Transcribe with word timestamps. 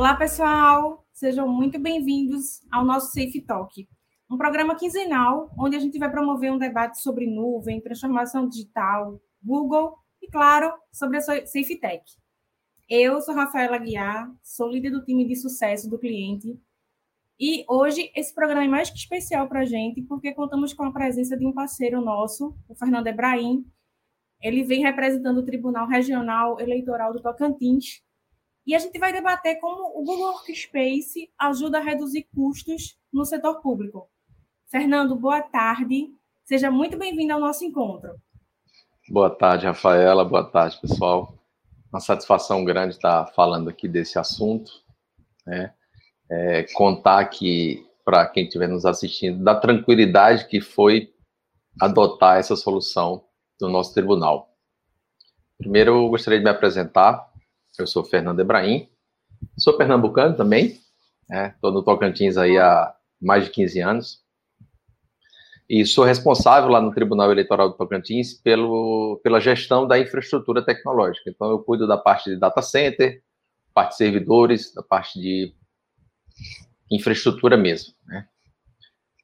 Olá, 0.00 0.14
pessoal! 0.14 1.06
Sejam 1.12 1.46
muito 1.46 1.78
bem-vindos 1.78 2.66
ao 2.72 2.86
nosso 2.86 3.12
Safe 3.12 3.38
Talk, 3.42 3.86
um 4.30 4.38
programa 4.38 4.74
quinzenal 4.74 5.54
onde 5.58 5.76
a 5.76 5.78
gente 5.78 5.98
vai 5.98 6.10
promover 6.10 6.50
um 6.50 6.56
debate 6.56 7.02
sobre 7.02 7.26
nuvem, 7.26 7.82
transformação 7.82 8.48
digital, 8.48 9.20
Google 9.42 9.94
e, 10.22 10.26
claro, 10.30 10.72
sobre 10.90 11.18
a 11.18 11.20
Safe 11.20 11.78
Tech. 11.78 12.02
Eu 12.88 13.20
sou 13.20 13.34
Rafaela 13.34 13.76
Guiar, 13.76 14.34
sou 14.42 14.70
líder 14.70 14.88
do 14.88 15.04
time 15.04 15.28
de 15.28 15.36
sucesso 15.36 15.86
do 15.90 15.98
cliente 15.98 16.58
e 17.38 17.66
hoje 17.68 18.10
esse 18.16 18.34
programa 18.34 18.64
é 18.64 18.68
mais 18.68 18.88
que 18.88 18.96
especial 18.96 19.50
para 19.50 19.60
a 19.60 19.66
gente 19.66 20.00
porque 20.00 20.32
contamos 20.32 20.72
com 20.72 20.84
a 20.84 20.92
presença 20.94 21.36
de 21.36 21.46
um 21.46 21.52
parceiro 21.52 22.00
nosso, 22.00 22.56
o 22.66 22.74
Fernando 22.74 23.08
Ebrahim. 23.08 23.70
Ele 24.40 24.64
vem 24.64 24.80
representando 24.80 25.40
o 25.40 25.44
Tribunal 25.44 25.86
Regional 25.86 26.58
Eleitoral 26.58 27.12
do 27.12 27.20
Tocantins 27.20 28.00
e 28.66 28.74
a 28.74 28.78
gente 28.78 28.98
vai 28.98 29.12
debater 29.12 29.58
como 29.60 29.98
o 29.98 30.04
Google 30.04 30.32
Workspace 30.32 31.30
ajuda 31.38 31.78
a 31.78 31.82
reduzir 31.82 32.28
custos 32.34 32.98
no 33.12 33.24
setor 33.24 33.60
público. 33.60 34.08
Fernando, 34.70 35.16
boa 35.16 35.42
tarde. 35.42 36.08
Seja 36.44 36.70
muito 36.70 36.96
bem-vindo 36.96 37.32
ao 37.32 37.40
nosso 37.40 37.64
encontro. 37.64 38.14
Boa 39.08 39.30
tarde, 39.30 39.66
Rafaela. 39.66 40.24
Boa 40.24 40.44
tarde, 40.44 40.80
pessoal. 40.80 41.36
Uma 41.92 42.00
satisfação 42.00 42.64
grande 42.64 42.94
estar 42.94 43.26
falando 43.34 43.68
aqui 43.68 43.88
desse 43.88 44.18
assunto. 44.18 44.70
Né? 45.46 45.74
É, 46.30 46.66
contar 46.74 47.18
aqui 47.18 47.84
para 48.04 48.26
quem 48.26 48.44
estiver 48.44 48.68
nos 48.68 48.84
assistindo 48.84 49.42
da 49.42 49.54
tranquilidade 49.54 50.46
que 50.46 50.60
foi 50.60 51.12
adotar 51.80 52.38
essa 52.38 52.54
solução 52.54 53.24
do 53.60 53.68
nosso 53.68 53.92
tribunal. 53.94 54.54
Primeiro, 55.58 55.92
eu 55.92 56.08
gostaria 56.08 56.38
de 56.38 56.44
me 56.44 56.50
apresentar. 56.50 57.29
Eu 57.78 57.86
sou 57.86 58.04
Fernando 58.04 58.40
Ebrahim, 58.40 58.88
sou 59.56 59.76
pernambucano 59.76 60.36
também, 60.36 60.80
estou 61.30 61.70
né? 61.70 61.76
no 61.76 61.82
Tocantins 61.82 62.36
aí 62.36 62.58
há 62.58 62.94
mais 63.20 63.44
de 63.44 63.50
15 63.50 63.80
anos, 63.80 64.24
e 65.68 65.86
sou 65.86 66.04
responsável 66.04 66.68
lá 66.68 66.80
no 66.80 66.92
Tribunal 66.92 67.30
Eleitoral 67.30 67.68
do 67.68 67.76
Tocantins 67.76 68.34
pelo, 68.34 69.20
pela 69.22 69.38
gestão 69.38 69.86
da 69.86 70.00
infraestrutura 70.00 70.64
tecnológica. 70.64 71.30
Então, 71.30 71.48
eu 71.48 71.60
cuido 71.60 71.86
da 71.86 71.96
parte 71.96 72.28
de 72.28 72.36
data 72.36 72.60
center, 72.60 73.22
parte 73.72 73.90
de 73.90 73.96
servidores, 73.98 74.74
da 74.74 74.82
parte 74.82 75.20
de 75.20 75.54
infraestrutura 76.90 77.56
mesmo. 77.56 77.94
Né? 78.04 78.26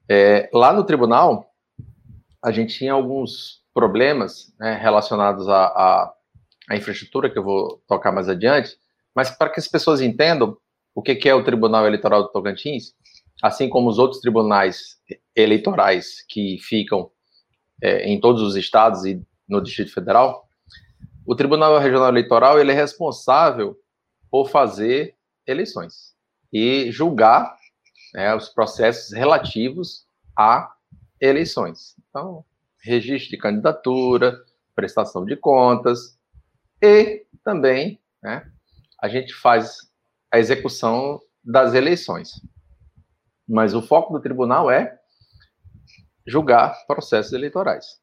É, 0.09 0.49
lá 0.53 0.73
no 0.73 0.85
tribunal, 0.85 1.51
a 2.41 2.53
gente 2.53 2.79
tinha 2.79 2.93
alguns 2.93 3.65
problemas 3.75 4.55
né, 4.57 4.79
relacionados 4.81 5.49
a, 5.49 5.65
a 5.65 6.15
a 6.69 6.77
infraestrutura, 6.77 7.31
que 7.31 7.39
eu 7.39 7.43
vou 7.43 7.83
tocar 7.87 8.13
mais 8.13 8.29
adiante, 8.29 8.77
mas 9.15 9.31
para 9.31 9.51
que 9.51 9.61
as 9.61 9.69
pessoas 9.69 10.01
entendam 10.01 10.57
o 10.95 11.03
que 11.03 11.29
é 11.29 11.35
o 11.35 11.45
Tribunal 11.45 11.87
Eleitoral 11.87 12.23
do 12.23 12.29
Tocantins, 12.29 12.95
assim 13.43 13.69
como 13.69 13.89
os 13.89 13.99
outros 13.99 14.21
tribunais 14.21 14.97
eleitorais 15.35 16.25
que 16.29 16.59
ficam 16.59 17.11
é, 17.83 18.09
em 18.09 18.19
todos 18.19 18.43
os 18.43 18.57
estados 18.57 19.05
e 19.05 19.23
no 19.49 19.61
Distrito 19.61 19.93
Federal, 19.93 20.49
o 21.27 21.35
Tribunal 21.35 21.79
Regional 21.79 22.09
Eleitoral 22.09 22.59
ele 22.59 22.73
é 22.73 22.75
responsável 22.75 23.79
por 24.31 24.49
fazer 24.49 25.15
eleições 25.47 26.15
e 26.53 26.91
julgar 26.91 27.57
né, 28.15 28.35
os 28.35 28.49
processos 28.49 29.13
relativos 29.13 30.07
a 30.37 30.73
eleições. 31.21 31.95
Então, 32.09 32.45
registro 32.81 33.31
de 33.31 33.39
candidatura, 33.39 34.39
prestação 34.75 35.25
de 35.25 35.37
contas, 35.37 36.16
e 36.83 37.25
também 37.45 38.01
né, 38.23 38.51
a 39.01 39.09
gente 39.09 39.35
faz 39.35 39.91
a 40.31 40.39
execução 40.39 41.21
das 41.45 41.75
eleições. 41.75 42.41
Mas 43.49 43.75
o 43.75 43.83
foco 43.83 44.13
do 44.13 44.21
tribunal 44.21 44.71
é 44.71 44.99
julgar 46.27 46.75
processos 46.87 47.33
eleitorais. 47.33 48.01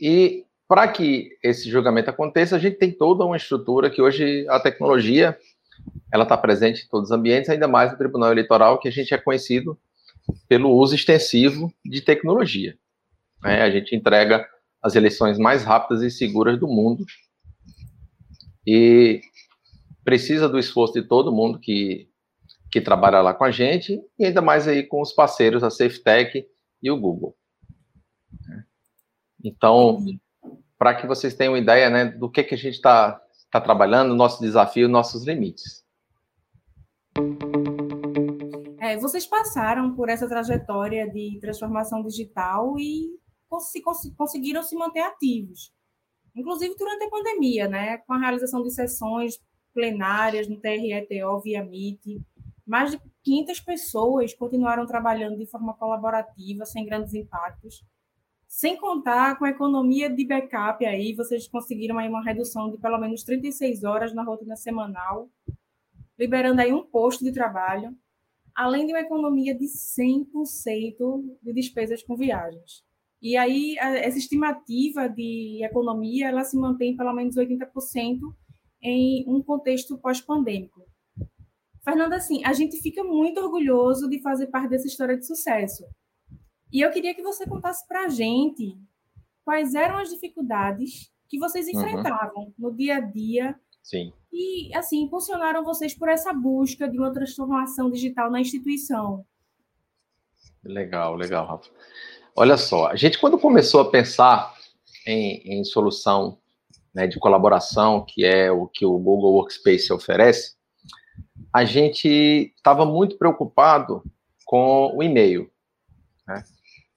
E 0.00 0.46
para 0.66 0.86
que 0.88 1.36
esse 1.42 1.70
julgamento 1.70 2.10
aconteça, 2.10 2.56
a 2.56 2.58
gente 2.58 2.76
tem 2.76 2.92
toda 2.92 3.24
uma 3.24 3.36
estrutura 3.36 3.90
que 3.90 4.00
hoje 4.00 4.46
a 4.48 4.60
tecnologia 4.60 5.38
ela 6.12 6.24
está 6.24 6.36
presente 6.36 6.84
em 6.84 6.88
todos 6.88 7.10
os 7.10 7.16
ambientes, 7.16 7.50
ainda 7.50 7.68
mais 7.68 7.92
no 7.92 7.98
Tribunal 7.98 8.32
Eleitoral, 8.32 8.78
que 8.78 8.88
a 8.88 8.92
gente 8.92 9.12
é 9.12 9.18
conhecido 9.18 9.78
pelo 10.48 10.70
uso 10.70 10.94
extensivo 10.94 11.72
de 11.84 12.00
tecnologia. 12.00 12.76
Né? 13.42 13.62
A 13.62 13.70
gente 13.70 13.94
entrega 13.94 14.46
as 14.82 14.94
eleições 14.94 15.38
mais 15.38 15.64
rápidas 15.64 16.02
e 16.02 16.10
seguras 16.10 16.58
do 16.58 16.66
mundo. 16.66 17.04
E 18.66 19.20
precisa 20.04 20.48
do 20.48 20.58
esforço 20.58 20.94
de 20.94 21.02
todo 21.02 21.32
mundo 21.32 21.58
que, 21.58 22.08
que 22.70 22.80
trabalha 22.80 23.20
lá 23.20 23.34
com 23.34 23.44
a 23.44 23.50
gente, 23.50 24.00
e 24.18 24.24
ainda 24.24 24.40
mais 24.40 24.66
aí 24.66 24.82
com 24.82 25.00
os 25.00 25.12
parceiros, 25.12 25.62
a 25.62 25.70
SafeTech 25.70 26.46
e 26.82 26.90
o 26.90 26.98
Google. 26.98 27.36
Então, 29.44 30.04
para 30.78 30.94
que 30.94 31.06
vocês 31.06 31.34
tenham 31.34 31.56
ideia 31.56 31.90
né, 31.90 32.04
do 32.06 32.30
que, 32.30 32.42
que 32.42 32.54
a 32.54 32.58
gente 32.58 32.74
está 32.74 33.20
tá 33.50 33.60
trabalhando, 33.60 34.14
nosso 34.14 34.40
desafio, 34.40 34.88
nossos 34.88 35.26
limites. 35.26 35.84
É, 38.80 38.96
vocês 38.96 39.26
passaram 39.26 39.94
por 39.94 40.08
essa 40.08 40.28
trajetória 40.28 41.10
de 41.10 41.38
transformação 41.40 42.02
digital 42.02 42.78
e 42.78 43.18
se, 43.60 43.82
conseguiram 44.16 44.62
se 44.62 44.76
manter 44.76 45.00
ativos. 45.00 45.72
Inclusive 46.34 46.74
durante 46.76 47.04
a 47.04 47.10
pandemia, 47.10 47.68
né, 47.68 47.98
com 47.98 48.12
a 48.12 48.18
realização 48.18 48.62
de 48.62 48.70
sessões 48.70 49.40
plenárias 49.72 50.48
no 50.48 50.60
TRETO 50.60 51.40
via 51.40 51.64
Meet, 51.64 52.20
mais 52.66 52.90
de 52.90 53.00
500 53.22 53.60
pessoas 53.60 54.34
continuaram 54.34 54.86
trabalhando 54.86 55.38
de 55.38 55.46
forma 55.46 55.74
colaborativa, 55.74 56.66
sem 56.66 56.84
grandes 56.84 57.14
impactos. 57.14 57.82
Sem 58.46 58.76
contar 58.76 59.38
com 59.38 59.44
a 59.44 59.50
economia 59.50 60.08
de 60.08 60.26
backup 60.26 60.84
aí, 60.84 61.14
vocês 61.14 61.46
conseguiram 61.48 61.98
aí 61.98 62.08
uma 62.08 62.22
redução 62.22 62.70
de 62.70 62.78
pelo 62.78 62.98
menos 62.98 63.22
36 63.22 63.84
horas 63.84 64.14
na 64.14 64.22
rotina 64.22 64.56
semanal, 64.56 65.30
liberando 66.18 66.60
aí 66.60 66.72
um 66.72 66.84
posto 66.84 67.24
de 67.24 67.32
trabalho, 67.32 67.96
além 68.54 68.86
de 68.86 68.92
uma 68.92 69.00
economia 69.00 69.54
de 69.54 69.66
100% 69.66 71.38
de 71.42 71.52
despesas 71.52 72.02
com 72.02 72.16
viagens. 72.16 72.87
E 73.20 73.36
aí, 73.36 73.76
essa 73.78 74.18
estimativa 74.18 75.08
de 75.08 75.60
economia, 75.64 76.28
ela 76.28 76.44
se 76.44 76.56
mantém 76.56 76.96
pelo 76.96 77.12
menos 77.12 77.36
80% 77.36 78.20
em 78.80 79.24
um 79.28 79.42
contexto 79.42 79.98
pós-pandêmico. 79.98 80.86
Fernanda, 81.82 82.16
assim, 82.16 82.44
a 82.44 82.52
gente 82.52 82.80
fica 82.80 83.02
muito 83.02 83.40
orgulhoso 83.40 84.08
de 84.08 84.20
fazer 84.20 84.48
parte 84.48 84.70
dessa 84.70 84.86
história 84.86 85.16
de 85.16 85.26
sucesso. 85.26 85.84
E 86.72 86.80
eu 86.80 86.90
queria 86.90 87.14
que 87.14 87.22
você 87.22 87.46
contasse 87.46 87.86
para 87.88 88.04
a 88.04 88.08
gente 88.08 88.78
quais 89.44 89.74
eram 89.74 89.96
as 89.96 90.10
dificuldades 90.10 91.10
que 91.28 91.38
vocês 91.38 91.66
uhum. 91.66 91.80
enfrentavam 91.80 92.44
uhum. 92.44 92.52
no 92.58 92.76
dia 92.76 92.96
a 92.96 93.00
dia 93.00 93.58
Sim. 93.82 94.12
e, 94.32 94.74
assim, 94.76 95.02
impulsionaram 95.02 95.64
vocês 95.64 95.94
por 95.94 96.08
essa 96.08 96.32
busca 96.32 96.88
de 96.88 96.98
uma 96.98 97.12
transformação 97.12 97.90
digital 97.90 98.30
na 98.30 98.40
instituição. 98.40 99.24
Legal, 100.62 101.16
legal, 101.16 101.46
Rafa. 101.46 101.70
Olha 102.40 102.56
só, 102.56 102.86
a 102.86 102.94
gente 102.94 103.18
quando 103.18 103.36
começou 103.36 103.80
a 103.80 103.90
pensar 103.90 104.54
em, 105.04 105.58
em 105.58 105.64
solução 105.64 106.38
né, 106.94 107.04
de 107.04 107.18
colaboração, 107.18 108.06
que 108.06 108.24
é 108.24 108.48
o 108.48 108.68
que 108.68 108.86
o 108.86 108.96
Google 108.96 109.32
Workspace 109.32 109.92
oferece, 109.92 110.54
a 111.52 111.64
gente 111.64 112.54
estava 112.54 112.86
muito 112.86 113.18
preocupado 113.18 114.04
com 114.44 114.96
o 114.96 115.02
e-mail. 115.02 115.50
Né? 116.28 116.44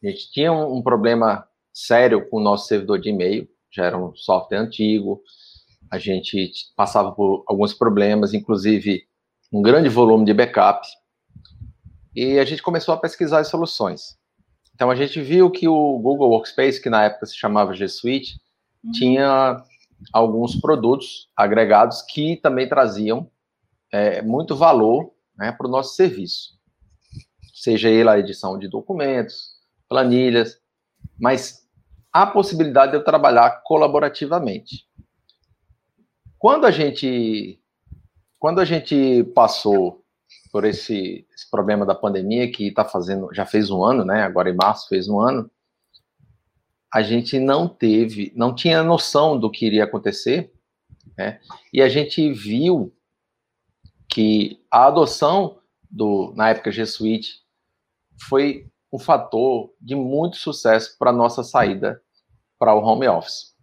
A 0.03 0.09
gente 0.09 0.31
tinha 0.31 0.53
um, 0.53 0.77
um 0.77 0.83
problema 0.83 1.47
sério 1.73 2.29
com 2.29 2.37
o 2.37 2.43
nosso 2.43 2.67
servidor 2.67 2.99
de 2.99 3.09
e-mail, 3.09 3.49
já 3.71 3.85
era 3.85 3.97
um 3.97 4.15
software 4.15 4.59
antigo, 4.59 5.23
a 5.89 5.97
gente 5.97 6.51
passava 6.75 7.13
por 7.13 7.43
alguns 7.47 7.73
problemas, 7.73 8.35
inclusive 8.35 9.07
um 9.51 9.63
grande 9.63 9.89
volume 9.89 10.23
de 10.23 10.35
backup, 10.35 10.87
e 12.15 12.37
a 12.37 12.45
gente 12.45 12.61
começou 12.61 12.93
a 12.93 12.97
pesquisar 12.97 13.39
as 13.39 13.47
soluções. 13.47 14.20
Então 14.81 14.89
a 14.89 14.95
gente 14.95 15.21
viu 15.21 15.47
que 15.51 15.67
o 15.67 15.99
Google 15.99 16.31
Workspace, 16.31 16.81
que 16.81 16.89
na 16.89 17.03
época 17.03 17.27
se 17.27 17.37
chamava 17.37 17.71
G 17.75 17.87
Suite, 17.87 18.41
uhum. 18.83 18.91
tinha 18.91 19.63
alguns 20.11 20.55
produtos 20.55 21.29
agregados 21.37 22.01
que 22.01 22.37
também 22.37 22.67
traziam 22.67 23.29
é, 23.91 24.23
muito 24.23 24.55
valor 24.55 25.13
né, 25.37 25.51
para 25.51 25.67
o 25.67 25.69
nosso 25.69 25.93
serviço. 25.93 26.59
Seja 27.53 27.89
ele 27.89 28.09
a 28.09 28.17
edição 28.17 28.57
de 28.57 28.67
documentos, 28.67 29.51
planilhas, 29.87 30.59
mas 31.19 31.63
a 32.11 32.25
possibilidade 32.25 32.93
de 32.93 32.97
eu 32.97 33.03
trabalhar 33.03 33.61
colaborativamente. 33.63 34.87
Quando 36.39 36.65
a 36.65 36.71
gente 36.71 37.61
quando 38.39 38.57
a 38.57 38.65
gente 38.65 39.25
passou 39.35 40.00
por 40.51 40.65
esse, 40.65 41.25
esse 41.33 41.49
problema 41.49 41.85
da 41.85 41.95
pandemia 41.95 42.51
que 42.51 42.67
está 42.67 42.83
fazendo, 42.83 43.33
já 43.33 43.45
fez 43.45 43.69
um 43.69 43.83
ano, 43.83 44.03
né? 44.03 44.23
Agora 44.23 44.49
em 44.49 44.55
março 44.55 44.87
fez 44.87 45.07
um 45.07 45.19
ano. 45.19 45.49
A 46.93 47.01
gente 47.01 47.39
não 47.39 47.67
teve, 47.67 48.33
não 48.35 48.53
tinha 48.53 48.83
noção 48.83 49.39
do 49.39 49.49
que 49.49 49.65
iria 49.65 49.85
acontecer, 49.85 50.53
né? 51.17 51.39
E 51.73 51.81
a 51.81 51.87
gente 51.87 52.31
viu 52.33 52.93
que 54.09 54.61
a 54.69 54.87
adoção 54.87 55.59
do, 55.89 56.33
na 56.35 56.49
época, 56.49 56.71
G 56.71 56.85
Suite 56.85 57.41
foi 58.27 58.67
um 58.91 58.99
fator 58.99 59.73
de 59.79 59.95
muito 59.95 60.35
sucesso 60.35 60.97
para 60.99 61.13
nossa 61.13 61.43
saída 61.43 62.01
para 62.59 62.75
o 62.75 62.83
home 62.83 63.07
office. 63.07 63.55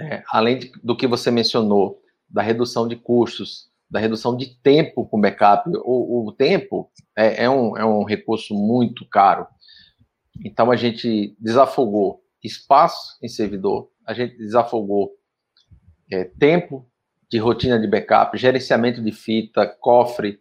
É, 0.00 0.22
além 0.30 0.58
de, 0.58 0.72
do 0.82 0.96
que 0.96 1.06
você 1.06 1.30
mencionou, 1.30 2.02
da 2.28 2.42
redução 2.42 2.86
de 2.86 2.96
custos, 2.96 3.70
da 3.96 4.00
redução 4.00 4.36
de 4.36 4.54
tempo 4.62 5.06
com 5.06 5.18
backup, 5.18 5.70
o, 5.82 6.26
o 6.28 6.32
tempo 6.32 6.90
é, 7.16 7.44
é, 7.44 7.50
um, 7.50 7.74
é 7.78 7.82
um 7.82 8.04
recurso 8.04 8.54
muito 8.54 9.08
caro. 9.08 9.46
Então, 10.44 10.70
a 10.70 10.76
gente 10.76 11.34
desafogou 11.40 12.20
espaço 12.44 13.16
em 13.22 13.28
servidor, 13.28 13.88
a 14.06 14.12
gente 14.12 14.36
desafogou 14.36 15.12
é, 16.12 16.24
tempo 16.24 16.86
de 17.30 17.38
rotina 17.38 17.80
de 17.80 17.88
backup, 17.88 18.36
gerenciamento 18.36 19.02
de 19.02 19.12
fita, 19.12 19.66
cofre, 19.66 20.38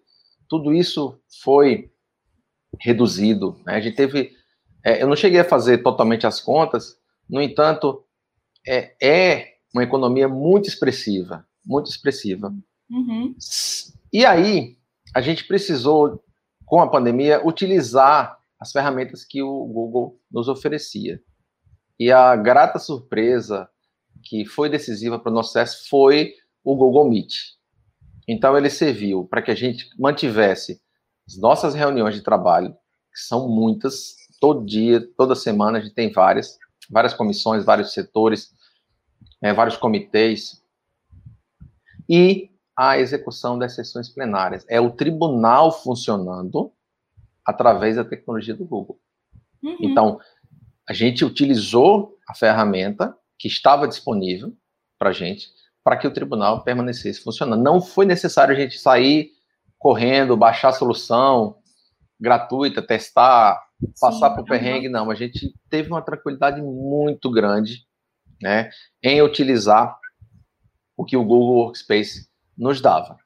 tudo 0.50 0.74
isso 0.74 1.18
foi 1.42 1.90
reduzido. 2.78 3.58
Né? 3.66 3.76
A 3.76 3.80
gente 3.80 3.96
teve. 3.96 4.34
É, 4.84 5.02
eu 5.02 5.08
não 5.08 5.16
cheguei 5.16 5.40
a 5.40 5.46
fazer 5.46 5.78
totalmente 5.78 6.28
as 6.28 6.42
contas, 6.42 6.98
no 7.30 7.42
entanto, 7.42 8.04
é, 8.68 8.96
é 9.02 9.54
uma 9.74 9.84
economia 9.84 10.28
muito 10.28 10.68
expressiva, 10.68 11.48
muito 11.66 11.90
expressiva. 11.90 12.54
Uhum. 12.90 13.36
E 14.12 14.26
aí, 14.26 14.78
a 15.14 15.22
gente 15.22 15.48
precisou, 15.48 16.24
com 16.66 16.80
a 16.82 16.90
pandemia, 16.90 17.46
utilizar 17.46 18.38
as 18.60 18.72
ferramentas 18.72 19.24
que 19.24 19.42
o 19.42 19.66
Google 19.66 20.20
nos 20.32 20.48
oferecia. 20.48 21.22
E 22.00 22.12
a 22.12 22.36
grata 22.36 22.80
surpresa 22.80 23.70
que 24.24 24.46
foi 24.46 24.70
decisiva 24.70 25.20
para 25.20 25.32
o 25.32 25.34
nosso 25.34 25.50
sucesso 25.50 25.88
foi 25.90 26.34
o 26.64 26.76
Google 26.76 27.10
Meet. 27.10 27.34
Então, 28.28 28.58
ele 28.58 28.70
serviu 28.70 29.26
para 29.26 29.42
que 29.42 29.52
a 29.52 29.56
gente 29.56 29.88
mantivesse 30.00 30.82
as 31.28 31.38
nossas 31.38 31.76
reuniões 31.76 32.16
de 32.16 32.22
trabalho, 32.22 32.72
que 33.14 33.20
são 33.20 33.48
muitas, 33.48 34.16
todo 34.40 34.66
dia, 34.66 35.08
toda 35.16 35.36
semana, 35.36 35.78
a 35.78 35.82
gente 35.82 35.94
tem 35.94 36.12
várias, 36.12 36.58
várias 36.90 37.14
comissões, 37.14 37.64
vários 37.64 37.94
setores, 37.94 38.52
é, 39.42 39.54
vários 39.54 39.78
comitês, 39.78 40.62
e 42.10 42.50
a 42.78 42.98
execução 42.98 43.58
das 43.58 43.74
sessões 43.74 44.10
plenárias. 44.10 44.66
É 44.68 44.80
o 44.80 44.92
tribunal 44.92 45.72
funcionando 45.72 46.72
através 47.46 47.96
da 47.96 48.04
tecnologia 48.04 48.56
do 48.56 48.66
Google. 48.66 49.00
Uhum. 49.64 49.78
Então, 49.82 50.20
a 50.88 50.94
gente 50.94 51.24
utilizou 51.24 52.18
a 52.28 52.34
ferramenta 52.34 53.16
que 53.38 53.48
estava 53.48 53.88
disponível 53.88 54.54
para 54.98 55.10
a 55.10 55.14
gente, 55.14 55.48
para 55.84 55.98
que 55.98 56.08
o 56.08 56.14
tribunal 56.14 56.64
permanecesse 56.64 57.22
funcionando. 57.22 57.62
Não 57.62 57.82
foi 57.82 58.06
necessário 58.06 58.56
a 58.56 58.60
gente 58.60 58.78
sair 58.80 59.32
correndo, 59.78 60.36
baixar 60.36 60.70
a 60.70 60.74
solução 60.74 61.58
gratuita, 62.20 62.82
testar, 62.82 63.62
passar 64.00 64.32
por 64.32 64.46
perrengue, 64.46 64.90
não. 64.90 65.12
A 65.12 65.16
gente 65.16 65.54
teve 65.70 65.90
uma 65.90 66.02
tranquilidade 66.02 66.62
muito 66.62 67.30
grande 67.30 67.86
né, 68.42 68.70
em 69.04 69.22
utilizar 69.22 69.98
o 70.98 71.04
que 71.04 71.18
o 71.18 71.24
Google 71.24 71.58
Workspace 71.58 72.28
nos 72.58 72.82
dava, 72.82 73.18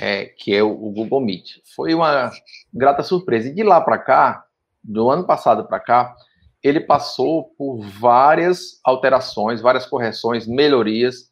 é, 0.00 0.26
que 0.26 0.54
é 0.54 0.62
o, 0.62 0.70
o, 0.70 0.92
Google 0.92 1.20
Meet. 1.20 1.60
Foi 1.74 1.94
uma 1.94 2.30
grata 2.72 3.02
surpresa. 3.02 3.48
E 3.48 3.54
de 3.54 3.62
lá 3.62 3.80
para 3.80 3.98
cá, 3.98 4.44
do 4.82 5.10
ano 5.10 5.26
passado 5.26 5.66
para 5.66 5.80
cá, 5.80 6.14
ele 6.62 6.80
passou 6.80 7.54
por 7.56 7.80
várias 7.80 8.80
alterações, 8.84 9.60
várias 9.60 9.86
correções, 9.86 10.46
melhorias. 10.46 11.30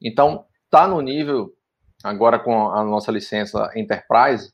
Então, 0.00 0.44
está 0.64 0.86
no 0.86 1.00
nível, 1.00 1.52
agora 2.04 2.38
com 2.38 2.70
a 2.70 2.84
nossa 2.84 3.10
licença 3.10 3.70
Enterprise, 3.74 4.52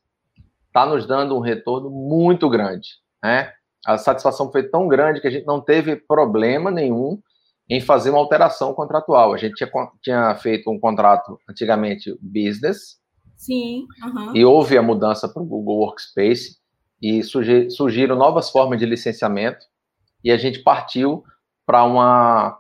está 0.67 0.87
nos 0.87 1.07
dando 1.07 1.37
um 1.37 1.41
retorno 1.41 1.91
muito 1.91 2.49
grande. 2.49 2.89
Né? 3.23 3.53
A 3.85 3.99
satisfação 3.99 4.51
foi 4.51 4.63
tão 4.63 4.87
grande 4.87 5.21
que 5.21 5.27
a 5.27 5.31
gente 5.31 5.47
não 5.47 5.61
teve 5.61 5.97
problema 5.97 6.71
nenhum 6.71 7.21
em 7.69 7.81
fazer 7.81 8.11
uma 8.11 8.19
alteração 8.19 8.75
contratual. 8.75 9.33
A 9.33 9.37
gente 9.37 9.55
tinha, 9.55 9.71
tinha 10.03 10.35
feito 10.37 10.71
um 10.71 10.79
contrato 10.79 11.39
antigamente 11.49 12.17
business. 12.21 13.01
Sim. 13.37 13.87
Uhum. 14.05 14.37
E 14.37 14.45
houve 14.45 14.77
a 14.77 14.83
mudança 14.83 15.29
para 15.29 15.43
o 15.43 15.47
Google 15.47 15.79
Workspace 15.79 16.59
e 17.01 17.23
surgiram 17.23 18.17
novas 18.17 18.51
formas 18.51 18.79
de 18.79 18.87
licenciamento 18.87 19.67
e 20.23 20.31
a 20.31 20.37
gente 20.37 20.61
partiu 20.61 21.25
para 21.67 21.83
uma 21.85 22.59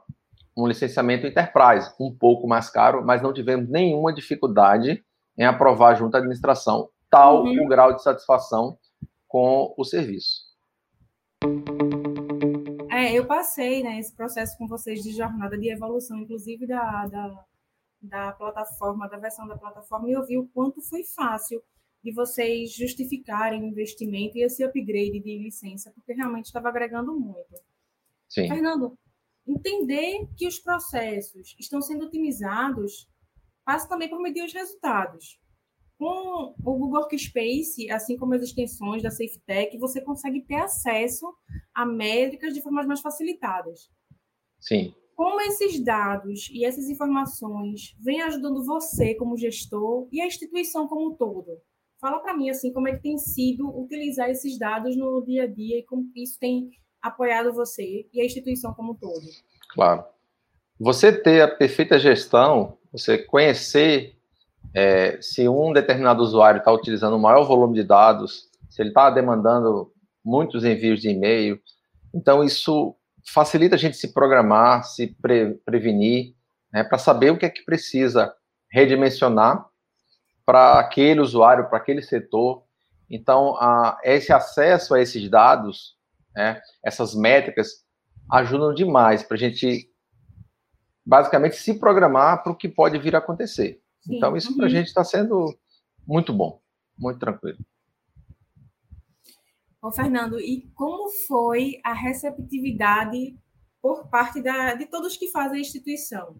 um 0.56 0.66
licenciamento 0.66 1.26
enterprise, 1.26 1.90
um 1.98 2.14
pouco 2.14 2.46
mais 2.46 2.68
caro, 2.68 3.02
mas 3.04 3.22
não 3.22 3.32
tivemos 3.32 3.70
nenhuma 3.70 4.12
dificuldade 4.12 5.02
em 5.38 5.44
aprovar 5.44 5.94
junto 5.94 6.14
à 6.14 6.18
administração, 6.18 6.90
tal 7.10 7.44
uhum. 7.44 7.64
o 7.64 7.68
grau 7.68 7.94
de 7.94 8.02
satisfação 8.02 8.76
com 9.26 9.72
o 9.78 9.84
serviço. 9.84 10.42
É, 12.92 13.12
eu 13.14 13.26
passei 13.26 13.82
né, 13.82 13.98
esse 13.98 14.14
processo 14.14 14.56
com 14.58 14.68
vocês 14.68 15.02
de 15.02 15.12
jornada 15.12 15.56
de 15.56 15.70
evolução, 15.70 16.18
inclusive 16.18 16.66
da, 16.66 17.06
da, 17.06 17.44
da 18.02 18.32
plataforma, 18.32 19.08
da 19.08 19.16
versão 19.16 19.48
da 19.48 19.56
plataforma, 19.56 20.10
e 20.10 20.12
eu 20.12 20.26
vi 20.26 20.36
o 20.36 20.46
quanto 20.48 20.82
foi 20.82 21.02
fácil 21.02 21.62
de 22.04 22.12
vocês 22.12 22.70
justificarem 22.72 23.62
o 23.62 23.66
investimento 23.66 24.36
e 24.36 24.42
esse 24.42 24.62
upgrade 24.62 25.20
de 25.20 25.38
licença, 25.38 25.90
porque 25.92 26.12
realmente 26.12 26.46
estava 26.46 26.68
agregando 26.68 27.18
muito. 27.18 27.56
Sim. 28.28 28.48
Fernando, 28.48 28.98
entender 29.46 30.28
que 30.36 30.46
os 30.46 30.58
processos 30.58 31.56
estão 31.58 31.80
sendo 31.80 32.04
otimizados 32.04 33.08
passa 33.64 33.88
também 33.88 34.10
por 34.10 34.20
medir 34.20 34.44
os 34.44 34.52
resultados. 34.52 35.40
Com 36.02 36.52
o 36.64 36.74
Google 36.74 37.02
Workspace, 37.02 37.88
assim 37.88 38.16
como 38.16 38.34
as 38.34 38.42
extensões 38.42 39.04
da 39.04 39.10
SafeTech, 39.12 39.78
você 39.78 40.00
consegue 40.00 40.40
ter 40.40 40.56
acesso 40.56 41.32
a 41.72 41.86
métricas 41.86 42.52
de 42.52 42.60
formas 42.60 42.88
mais 42.88 43.00
facilitadas. 43.00 43.88
Sim. 44.58 44.92
Como 45.14 45.40
esses 45.42 45.78
dados 45.78 46.50
e 46.52 46.64
essas 46.64 46.90
informações 46.90 47.94
vêm 48.00 48.20
ajudando 48.20 48.64
você 48.64 49.14
como 49.14 49.36
gestor 49.36 50.08
e 50.10 50.20
a 50.20 50.26
instituição 50.26 50.88
como 50.88 51.12
um 51.12 51.14
todo? 51.14 51.60
Fala 52.00 52.18
para 52.18 52.36
mim 52.36 52.50
assim 52.50 52.72
como 52.72 52.88
é 52.88 52.96
que 52.96 53.02
tem 53.02 53.16
sido 53.16 53.68
utilizar 53.80 54.28
esses 54.28 54.58
dados 54.58 54.96
no 54.96 55.24
dia 55.24 55.44
a 55.44 55.46
dia 55.46 55.78
e 55.78 55.84
como 55.84 56.10
isso 56.16 56.36
tem 56.40 56.68
apoiado 57.00 57.52
você 57.52 58.08
e 58.12 58.20
a 58.20 58.24
instituição 58.24 58.74
como 58.74 58.90
um 58.90 58.96
todo. 58.96 59.24
Claro. 59.72 60.04
Você 60.80 61.12
ter 61.12 61.42
a 61.42 61.48
perfeita 61.48 61.96
gestão, 61.96 62.76
você 62.90 63.18
conhecer 63.18 64.16
é, 64.74 65.18
se 65.20 65.48
um 65.48 65.72
determinado 65.72 66.22
usuário 66.22 66.58
está 66.58 66.72
utilizando 66.72 67.16
o 67.16 67.20
maior 67.20 67.44
volume 67.44 67.74
de 67.74 67.84
dados, 67.84 68.48
se 68.70 68.80
ele 68.80 68.90
está 68.90 69.10
demandando 69.10 69.92
muitos 70.24 70.64
envios 70.64 71.00
de 71.00 71.10
e-mail, 71.10 71.60
então 72.14 72.42
isso 72.42 72.96
facilita 73.30 73.74
a 73.74 73.78
gente 73.78 73.96
se 73.96 74.12
programar, 74.12 74.84
se 74.84 75.08
pre 75.20 75.54
prevenir, 75.64 76.34
né, 76.72 76.82
para 76.82 76.98
saber 76.98 77.30
o 77.30 77.38
que 77.38 77.46
é 77.46 77.50
que 77.50 77.64
precisa 77.64 78.34
redimensionar 78.70 79.66
para 80.44 80.78
aquele 80.80 81.20
usuário, 81.20 81.68
para 81.68 81.78
aquele 81.78 82.02
setor. 82.02 82.64
Então, 83.10 83.56
a, 83.56 83.98
esse 84.02 84.32
acesso 84.32 84.94
a 84.94 85.00
esses 85.00 85.28
dados, 85.28 85.96
né, 86.34 86.60
essas 86.82 87.14
métricas, 87.14 87.84
ajudam 88.30 88.74
demais 88.74 89.22
para 89.22 89.36
a 89.36 89.38
gente, 89.38 89.90
basicamente, 91.04 91.56
se 91.56 91.74
programar 91.74 92.42
para 92.42 92.52
o 92.52 92.56
que 92.56 92.68
pode 92.68 92.98
vir 92.98 93.14
a 93.14 93.18
acontecer. 93.18 93.81
Sim. 94.02 94.16
Então, 94.16 94.36
isso 94.36 94.54
para 94.56 94.66
a 94.66 94.68
uhum. 94.68 94.74
gente 94.74 94.88
está 94.88 95.04
sendo 95.04 95.56
muito 96.06 96.32
bom, 96.32 96.60
muito 96.98 97.18
tranquilo. 97.18 97.58
Ô, 99.80 99.90
Fernando, 99.90 100.38
e 100.38 100.70
como 100.74 101.10
foi 101.26 101.80
a 101.82 101.92
receptividade 101.92 103.36
por 103.80 104.08
parte 104.08 104.40
da, 104.40 104.74
de 104.74 104.86
todos 104.86 105.16
que 105.16 105.28
fazem 105.28 105.58
a 105.58 105.60
instituição? 105.60 106.36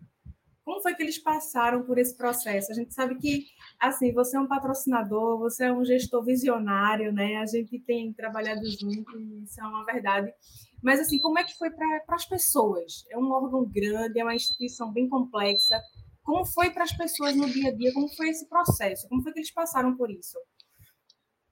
Como 0.64 0.80
foi 0.80 0.94
que 0.94 1.02
eles 1.02 1.18
passaram 1.18 1.82
por 1.82 1.98
esse 1.98 2.16
processo? 2.16 2.70
A 2.70 2.74
gente 2.74 2.94
sabe 2.94 3.16
que, 3.16 3.46
assim, 3.80 4.12
você 4.12 4.36
é 4.36 4.40
um 4.40 4.46
patrocinador, 4.46 5.38
você 5.38 5.64
é 5.64 5.72
um 5.72 5.84
gestor 5.84 6.24
visionário, 6.24 7.12
né? 7.12 7.36
A 7.38 7.46
gente 7.46 7.80
tem 7.80 8.12
trabalhado 8.12 8.62
junto, 8.70 9.18
isso 9.42 9.60
é 9.60 9.64
uma 9.64 9.84
verdade. 9.84 10.32
Mas, 10.80 11.00
assim, 11.00 11.18
como 11.18 11.38
é 11.38 11.44
que 11.44 11.58
foi 11.58 11.70
para 11.70 12.00
as 12.10 12.26
pessoas? 12.26 13.04
É 13.10 13.18
um 13.18 13.32
órgão 13.32 13.64
grande, 13.64 14.20
é 14.20 14.22
uma 14.22 14.36
instituição 14.36 14.92
bem 14.92 15.08
complexa. 15.08 15.80
Como 16.22 16.44
foi 16.44 16.70
para 16.70 16.84
as 16.84 16.92
pessoas 16.92 17.34
no 17.36 17.48
dia 17.50 17.70
a 17.70 17.74
dia? 17.74 17.92
Como 17.92 18.08
foi 18.08 18.28
esse 18.28 18.48
processo? 18.48 19.08
Como 19.08 19.22
foi 19.22 19.32
que 19.32 19.40
eles 19.40 19.52
passaram 19.52 19.96
por 19.96 20.10
isso? 20.10 20.38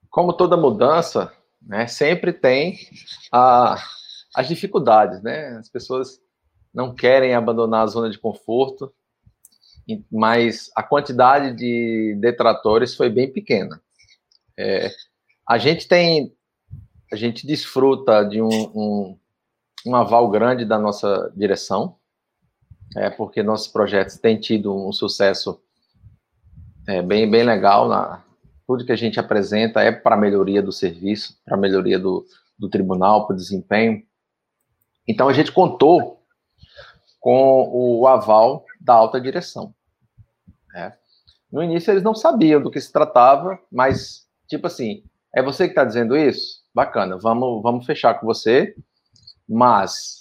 Como 0.09 0.33
toda 0.33 0.57
mudança, 0.57 1.33
né, 1.61 1.87
sempre 1.87 2.33
tem 2.33 2.79
a, 3.33 3.77
as 4.35 4.49
dificuldades, 4.49 5.23
né? 5.23 5.57
As 5.59 5.69
pessoas 5.69 6.21
não 6.73 6.95
querem 6.95 7.35
abandonar 7.35 7.83
a 7.83 7.87
zona 7.87 8.11
de 8.11 8.19
conforto, 8.19 8.93
mas 10.11 10.71
a 10.77 10.83
quantidade 10.83 11.55
de 11.57 12.17
detratores 12.21 12.95
foi 12.95 13.11
bem 13.11 13.33
pequena. 13.33 13.81
É, 14.57 14.91
a 15.49 15.59
gente 15.59 15.89
tem, 15.89 16.33
a 17.13 17.17
gente 17.17 17.47
desfruta 17.47 18.23
de 18.25 18.41
um, 18.41 18.49
um, 18.49 19.19
um 19.87 19.97
aval 19.97 20.31
grande 20.31 20.65
da 20.65 20.79
nossa 20.79 21.33
direção, 21.37 21.97
é, 22.97 23.11
porque 23.11 23.43
nossos 23.43 23.69
projetos 23.69 24.17
têm 24.17 24.39
tido 24.39 24.75
um 24.75 24.93
sucesso 24.93 25.61
é 26.87 27.03
bem, 27.03 27.31
bem 27.31 27.45
legal. 27.45 27.89
Na, 27.89 28.25
tudo 28.67 28.85
que 28.85 28.93
a 28.93 28.97
gente 28.97 29.19
apresenta 29.21 29.81
é 29.81 29.93
para 29.93 30.17
melhoria 30.17 30.63
do 30.63 30.73
serviço, 30.73 31.37
para 31.45 31.57
melhoria 31.57 31.99
do, 31.99 32.25
do 32.59 32.69
tribunal, 32.69 33.27
para 33.27 33.35
o 33.35 33.37
desempenho. 33.37 34.03
Então, 35.07 35.29
a 35.29 35.33
gente 35.33 35.53
contou 35.53 36.23
com 37.21 37.69
o 37.73 38.07
aval 38.07 38.65
da 38.81 38.95
alta 38.95 39.21
direção. 39.21 39.75
Né? 40.73 40.97
No 41.53 41.63
início, 41.63 41.91
eles 41.91 42.03
não 42.03 42.15
sabiam 42.15 42.63
do 42.63 42.71
que 42.71 42.81
se 42.81 42.93
tratava, 42.93 43.59
mas, 43.71 44.27
tipo 44.49 44.67
assim, 44.67 45.03
é 45.35 45.43
você 45.43 45.65
que 45.65 45.73
está 45.73 45.85
dizendo 45.85 46.17
isso? 46.17 46.61
Bacana, 46.75 47.19
vamos, 47.19 47.63
vamos 47.63 47.87
fechar 47.87 48.15
com 48.15 48.27
você, 48.27 48.75
mas 49.49 50.20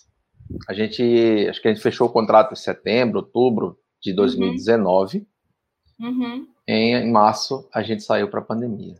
a 0.68 0.74
gente, 0.74 1.48
acho 1.50 1.62
que 1.62 1.68
a 1.68 1.74
gente 1.74 1.84
fechou 1.84 2.08
o 2.08 2.12
contrato 2.12 2.54
em 2.54 2.56
setembro, 2.56 3.20
outubro 3.20 3.78
de 4.02 4.14
2019. 4.14 5.28
Uhum. 6.00 6.08
Uhum. 6.08 6.48
Em, 6.68 6.96
em 6.96 7.12
março, 7.12 7.68
a 7.74 7.82
gente 7.82 8.04
saiu 8.04 8.30
para 8.30 8.40
a 8.40 8.46
pandemia. 8.46 8.96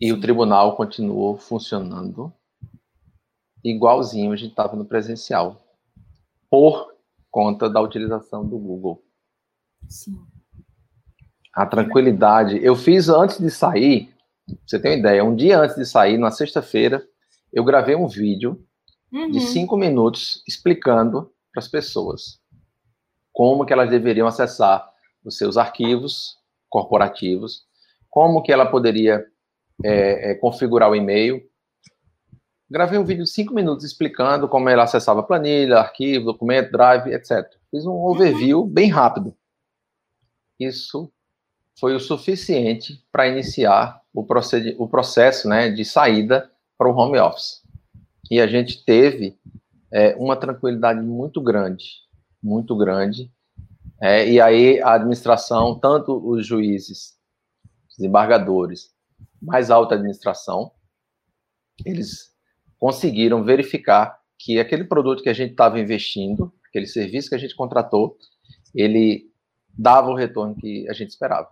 E 0.00 0.12
o 0.12 0.20
tribunal 0.20 0.76
continuou 0.76 1.36
funcionando 1.36 2.32
igualzinho 3.70 4.32
a 4.32 4.36
gente 4.36 4.50
estava 4.50 4.76
no 4.76 4.84
presencial, 4.84 5.60
por 6.50 6.94
conta 7.30 7.68
da 7.68 7.80
utilização 7.80 8.46
do 8.46 8.58
Google. 8.58 9.02
Sim. 9.88 10.16
A 11.52 11.66
tranquilidade. 11.66 12.62
Eu 12.62 12.76
fiz 12.76 13.08
antes 13.08 13.38
de 13.38 13.50
sair, 13.50 14.14
você 14.64 14.78
tem 14.78 14.92
uma 14.92 14.98
ideia, 14.98 15.24
um 15.24 15.34
dia 15.34 15.58
antes 15.58 15.76
de 15.76 15.84
sair, 15.84 16.18
na 16.18 16.30
sexta-feira, 16.30 17.06
eu 17.52 17.64
gravei 17.64 17.96
um 17.96 18.06
vídeo 18.06 18.64
uhum. 19.12 19.30
de 19.30 19.40
cinco 19.40 19.76
minutos 19.76 20.42
explicando 20.46 21.32
para 21.52 21.60
as 21.60 21.68
pessoas 21.68 22.40
como 23.36 23.66
que 23.66 23.72
elas 23.72 23.90
deveriam 23.90 24.26
acessar 24.26 24.90
os 25.22 25.36
seus 25.36 25.58
arquivos 25.58 26.38
corporativos, 26.70 27.66
como 28.08 28.42
que 28.42 28.50
ela 28.50 28.64
poderia 28.64 29.26
é, 29.84 30.30
é, 30.30 30.34
configurar 30.36 30.90
o 30.90 30.96
e-mail. 30.96 31.42
Gravei 32.70 32.98
um 32.98 33.04
vídeo 33.04 33.24
de 33.24 33.30
cinco 33.30 33.52
minutos 33.52 33.84
explicando 33.84 34.48
como 34.48 34.70
ela 34.70 34.84
acessava 34.84 35.22
planilha, 35.22 35.76
arquivo, 35.76 36.24
documento, 36.24 36.72
drive, 36.72 37.12
etc. 37.12 37.46
Fiz 37.70 37.84
um 37.84 37.92
overview 37.92 38.60
uhum. 38.60 38.68
bem 38.68 38.88
rápido. 38.88 39.36
Isso 40.58 41.12
foi 41.78 41.94
o 41.94 42.00
suficiente 42.00 43.04
para 43.12 43.28
iniciar 43.28 44.00
o, 44.14 44.26
o 44.78 44.88
processo 44.88 45.46
né, 45.46 45.68
de 45.68 45.84
saída 45.84 46.50
para 46.78 46.88
o 46.88 46.96
home 46.96 47.18
office. 47.18 47.62
E 48.30 48.40
a 48.40 48.46
gente 48.46 48.84
teve 48.84 49.38
é, 49.92 50.14
uma 50.16 50.36
tranquilidade 50.36 51.00
muito 51.00 51.40
grande, 51.40 51.84
muito 52.42 52.76
grande. 52.76 53.30
É, 54.00 54.28
e 54.28 54.40
aí 54.40 54.80
a 54.80 54.94
administração, 54.94 55.78
tanto 55.78 56.16
os 56.28 56.46
juízes, 56.46 57.16
os 57.88 58.04
embargadores, 58.04 58.90
mais 59.40 59.70
alta 59.70 59.94
administração, 59.94 60.70
eles 61.84 62.34
conseguiram 62.78 63.44
verificar 63.44 64.18
que 64.38 64.58
aquele 64.58 64.84
produto 64.84 65.22
que 65.22 65.28
a 65.28 65.34
gente 65.34 65.52
estava 65.52 65.80
investindo, 65.80 66.52
aquele 66.68 66.86
serviço 66.86 67.28
que 67.28 67.34
a 67.34 67.38
gente 67.38 67.56
contratou, 67.56 68.16
ele 68.74 69.30
dava 69.76 70.10
o 70.10 70.14
retorno 70.14 70.54
que 70.56 70.88
a 70.88 70.92
gente 70.92 71.10
esperava. 71.10 71.48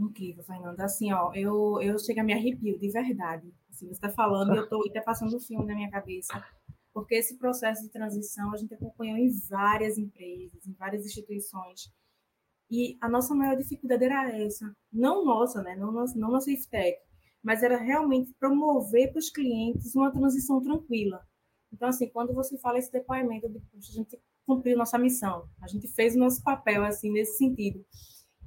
Incrível, 0.00 0.42
Fernanda. 0.44 0.84
Assim, 0.84 1.12
ó, 1.12 1.32
eu, 1.34 1.80
eu 1.82 1.98
chego 1.98 2.20
a 2.20 2.24
me 2.24 2.32
arrepio, 2.32 2.78
de 2.78 2.90
verdade. 2.90 3.52
Assim, 3.68 3.86
você 3.86 3.92
está 3.92 4.08
falando 4.08 4.54
eu 4.54 4.64
estou 4.64 4.82
até 4.88 5.00
passando 5.00 5.36
um 5.36 5.40
filme 5.40 5.66
na 5.66 5.74
minha 5.74 5.90
cabeça. 5.90 6.42
Porque 6.92 7.14
esse 7.14 7.36
processo 7.36 7.82
de 7.82 7.90
transição 7.90 8.52
a 8.52 8.56
gente 8.56 8.74
acompanhou 8.74 9.18
em 9.18 9.30
várias 9.48 9.98
empresas, 9.98 10.66
em 10.66 10.72
várias 10.72 11.04
instituições. 11.04 11.92
E 12.70 12.96
a 13.00 13.08
nossa 13.08 13.34
maior 13.34 13.56
dificuldade 13.56 14.04
era 14.04 14.30
essa. 14.40 14.74
Não 14.90 15.24
nossa, 15.24 15.62
né? 15.62 15.76
Não, 15.76 15.92
não 15.92 16.30
na 16.30 16.40
SafeTech, 16.40 16.98
mas 17.42 17.62
era 17.62 17.76
realmente 17.76 18.32
promover 18.40 19.10
para 19.10 19.18
os 19.18 19.28
clientes 19.28 19.94
uma 19.94 20.10
transição 20.10 20.62
tranquila. 20.62 21.20
Então, 21.72 21.88
assim, 21.88 22.08
quando 22.08 22.32
você 22.32 22.58
fala 22.58 22.78
esse 22.78 22.90
depoimento, 22.90 23.48
de, 23.48 23.58
a 23.58 23.80
gente 23.80 24.18
cumpriu 24.46 24.76
nossa 24.76 24.98
missão, 24.98 25.48
a 25.62 25.68
gente 25.68 25.86
fez 25.88 26.16
o 26.16 26.18
nosso 26.18 26.42
papel, 26.42 26.84
assim, 26.84 27.12
nesse 27.12 27.36
sentido. 27.36 27.84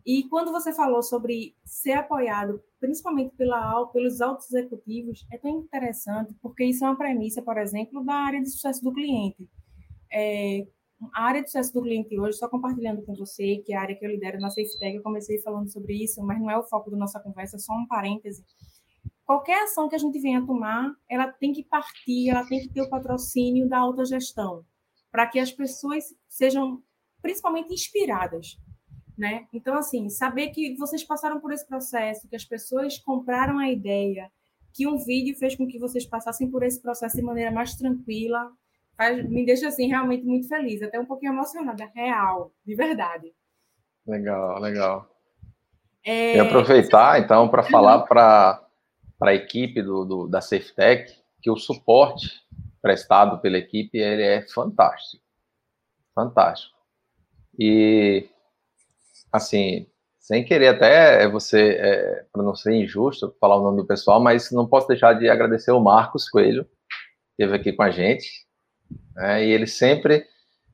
E 0.06 0.28
quando 0.28 0.52
você 0.52 0.74
falou 0.74 1.02
sobre 1.02 1.56
ser 1.64 1.94
apoiado, 1.94 2.62
principalmente 2.80 3.34
pela, 3.36 3.86
pelos 3.88 4.20
altos 4.20 4.52
executivos, 4.54 5.26
é 5.32 5.38
tão 5.38 5.50
interessante, 5.52 6.36
porque 6.42 6.66
isso 6.66 6.84
é 6.84 6.90
uma 6.90 6.98
premissa, 6.98 7.42
por 7.42 7.58
exemplo, 7.58 8.04
da 8.04 8.14
área 8.14 8.42
de 8.42 8.50
sucesso 8.50 8.84
do 8.84 8.94
cliente. 8.94 9.50
É, 10.12 10.68
a 11.14 11.24
área 11.24 11.42
de 11.42 11.48
sucesso 11.48 11.74
do 11.74 11.82
cliente 11.82 12.20
hoje, 12.20 12.38
só 12.38 12.50
compartilhando 12.50 13.02
com 13.04 13.16
você, 13.16 13.58
que 13.66 13.74
é 13.74 13.78
a 13.78 13.82
área 13.82 13.96
que 13.96 14.06
eu 14.06 14.10
lidero 14.10 14.40
na 14.40 14.50
SafeTech, 14.50 14.98
eu 14.98 15.04
comecei 15.04 15.40
falando 15.40 15.72
sobre 15.72 16.04
isso, 16.04 16.22
mas 16.22 16.40
não 16.40 16.52
é 16.52 16.58
o 16.58 16.64
foco 16.64 16.92
da 16.92 16.98
nossa 16.98 17.20
conversa, 17.22 17.56
é 17.56 17.60
só 17.60 17.74
um 17.74 17.88
parêntese. 17.88 18.44
Qualquer 19.26 19.64
ação 19.64 19.88
que 19.88 19.96
a 19.96 20.00
gente 20.00 20.20
venha 20.20 20.46
tomar, 20.46 20.94
ela 21.10 21.32
tem 21.32 21.54
que 21.54 21.64
partir, 21.64 22.30
ela 22.30 22.46
tem 22.46 22.60
que 22.60 22.70
ter 22.70 22.82
o 22.82 22.90
patrocínio 22.90 23.70
da 23.70 23.80
autogestão, 23.80 24.66
para 25.10 25.28
que 25.28 25.40
as 25.40 25.52
pessoas 25.52 26.04
sejam 26.28 26.84
principalmente 27.22 27.74
inspiradas 27.74 28.58
né? 29.18 29.46
Então, 29.54 29.76
assim, 29.76 30.10
saber 30.10 30.50
que 30.50 30.76
vocês 30.76 31.04
passaram 31.04 31.40
por 31.40 31.52
esse 31.52 31.68
processo, 31.68 32.28
que 32.28 32.36
as 32.36 32.46
pessoas 32.46 32.98
compraram 32.98 33.60
a 33.60 33.70
ideia, 33.70 34.32
que 34.74 34.88
um 34.88 34.98
vídeo 34.98 35.36
fez 35.38 35.56
com 35.56 35.68
que 35.68 35.80
vocês 35.80 36.06
passassem 36.06 36.50
por 36.50 36.64
esse 36.64 36.82
processo 36.82 37.16
de 37.16 37.22
maneira 37.22 37.52
mais 37.52 37.76
tranquila, 37.76 38.52
faz, 38.98 39.24
me 39.30 39.46
deixa, 39.46 39.68
assim, 39.68 39.88
realmente 39.88 40.26
muito 40.26 40.48
feliz, 40.48 40.82
até 40.82 41.00
um 41.00 41.06
pouquinho 41.06 41.34
emocionada, 41.34 41.90
real, 41.94 42.52
de 42.66 42.76
verdade. 42.76 43.34
Legal, 44.06 44.60
legal. 44.60 45.10
É... 46.06 46.36
E 46.36 46.40
aproveitar, 46.40 47.20
então, 47.22 47.48
para 47.48 47.64
falar 47.64 48.00
para 48.04 48.68
a 49.22 49.34
equipe 49.34 49.82
do, 49.82 50.04
do, 50.04 50.28
da 50.28 50.42
SafeTech 50.42 51.14
que 51.42 51.52
o 51.52 51.56
suporte 51.56 52.42
prestado 52.82 53.40
pela 53.40 53.58
equipe 53.58 53.98
ele 53.98 54.24
é 54.24 54.48
fantástico. 54.50 55.24
Fantástico. 56.14 56.78
E 57.58 58.30
assim, 59.34 59.88
sem 60.20 60.46
querer 60.46 60.68
até 60.68 61.24
é 61.24 61.28
você, 61.28 61.72
é, 61.72 62.26
para 62.32 62.44
não 62.44 62.56
ser 62.56 62.74
injusto, 62.74 63.36
falar 63.42 63.58
o 63.58 63.64
nome 63.64 63.78
do 63.78 63.88
pessoal, 63.88 64.22
mas 64.22 64.52
não 64.52 64.68
posso 64.68 64.88
deixar 64.88 65.14
de 65.14 65.28
agradecer 65.28 65.72
o 65.72 65.82
Marcos 65.82 66.30
Coelho, 66.30 66.64
que 67.36 67.44
esteve 67.44 67.56
aqui 67.56 67.74
com 67.74 67.84
a 67.84 67.90
gente, 67.90 68.30
né, 69.16 69.46
e 69.46 69.52
ele 69.52 69.68
sempre 69.68 70.26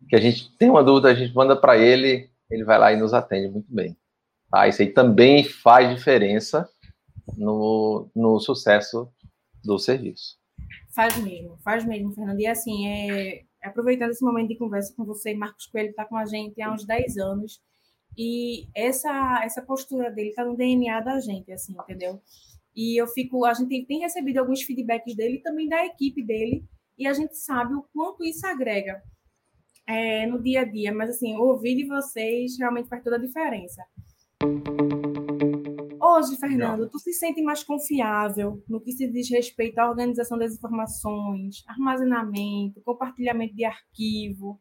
que 0.08 0.16
a 0.16 0.22
gente 0.22 0.56
tem 0.58 0.70
uma 0.70 0.84
dúvida, 0.84 1.10
a 1.10 1.16
gente 1.16 1.34
manda 1.34 1.60
para 1.60 1.78
ele, 1.78 2.30
ele 2.50 2.63
vai 2.63 2.78
lá 2.78 2.94
e 2.94 2.98
nos 2.98 3.13
atende 3.13 3.50
muito 3.50 3.74
bem. 3.74 3.98
Tá? 4.50 4.68
Isso 4.68 4.82
aí 4.82 4.89
também 4.89 5.44
faz 5.44 5.96
diferença 5.96 6.70
no, 7.38 8.10
no 8.16 8.39
sucesso 8.39 9.12
do 9.63 9.78
serviço. 9.78 10.38
Faz 10.96 11.18
mesmo, 11.18 11.58
faz 11.63 11.86
mesmo, 11.86 12.12
Fernando. 12.13 12.39
E 12.39 12.48
assim, 12.48 12.88
é, 12.88 13.44
aproveitando 13.63 14.12
esse 14.12 14.24
momento 14.24 14.50
de 14.50 14.58
conversa 14.58 14.94
com 14.96 15.06
você, 15.06 15.34
Marcos 15.34 15.68
Coelho 15.68 15.89
está 15.89 16.06
com 16.06 16.18
a 16.18 16.25
gente 16.25 16.62
há 16.62 16.72
uns 16.72 16.86
10 16.86 17.18
anos, 17.18 17.62
e 18.21 18.67
essa 18.75 19.39
essa 19.45 19.61
postura 19.61 20.11
dele 20.11 20.31
está 20.31 20.43
no 20.43 20.57
DNA 20.57 20.99
da 20.99 21.21
gente, 21.21 21.53
assim, 21.53 21.71
entendeu? 21.71 22.21
E 22.75 23.01
eu 23.01 23.07
fico, 23.07 23.45
a 23.45 23.53
gente 23.53 23.85
tem 23.85 24.01
recebido 24.01 24.39
alguns 24.39 24.61
feedbacks 24.61 25.15
dele 25.15 25.39
também 25.41 25.69
da 25.69 25.85
equipe 25.85 26.21
dele, 26.21 26.65
e 26.97 27.07
a 27.07 27.13
gente 27.13 27.38
sabe 27.38 27.73
o 27.73 27.85
quanto 27.93 28.25
isso 28.25 28.45
agrega 28.45 29.01
é, 29.88 30.27
no 30.27 30.43
dia 30.43 30.61
a 30.61 30.65
dia. 30.65 30.93
Mas 30.93 31.11
assim, 31.11 31.33
ouvir 31.38 31.77
de 31.77 31.88
vocês 31.88 32.57
realmente 32.59 32.89
faz 32.89 33.01
toda 33.01 33.15
a 33.15 33.19
diferença. 33.19 33.85
Hoje, 36.01 36.38
Fernando, 36.38 36.89
tu 36.89 36.99
se 36.99 37.13
sente 37.13 37.41
mais 37.41 37.63
confiável 37.63 38.61
no 38.67 38.81
que 38.81 38.91
se 38.91 39.09
diz 39.09 39.29
respeito 39.29 39.79
à 39.79 39.89
organização 39.89 40.38
das 40.38 40.55
informações, 40.55 41.63
armazenamento, 41.65 42.81
compartilhamento 42.81 43.55
de 43.55 43.63
arquivo 43.63 44.59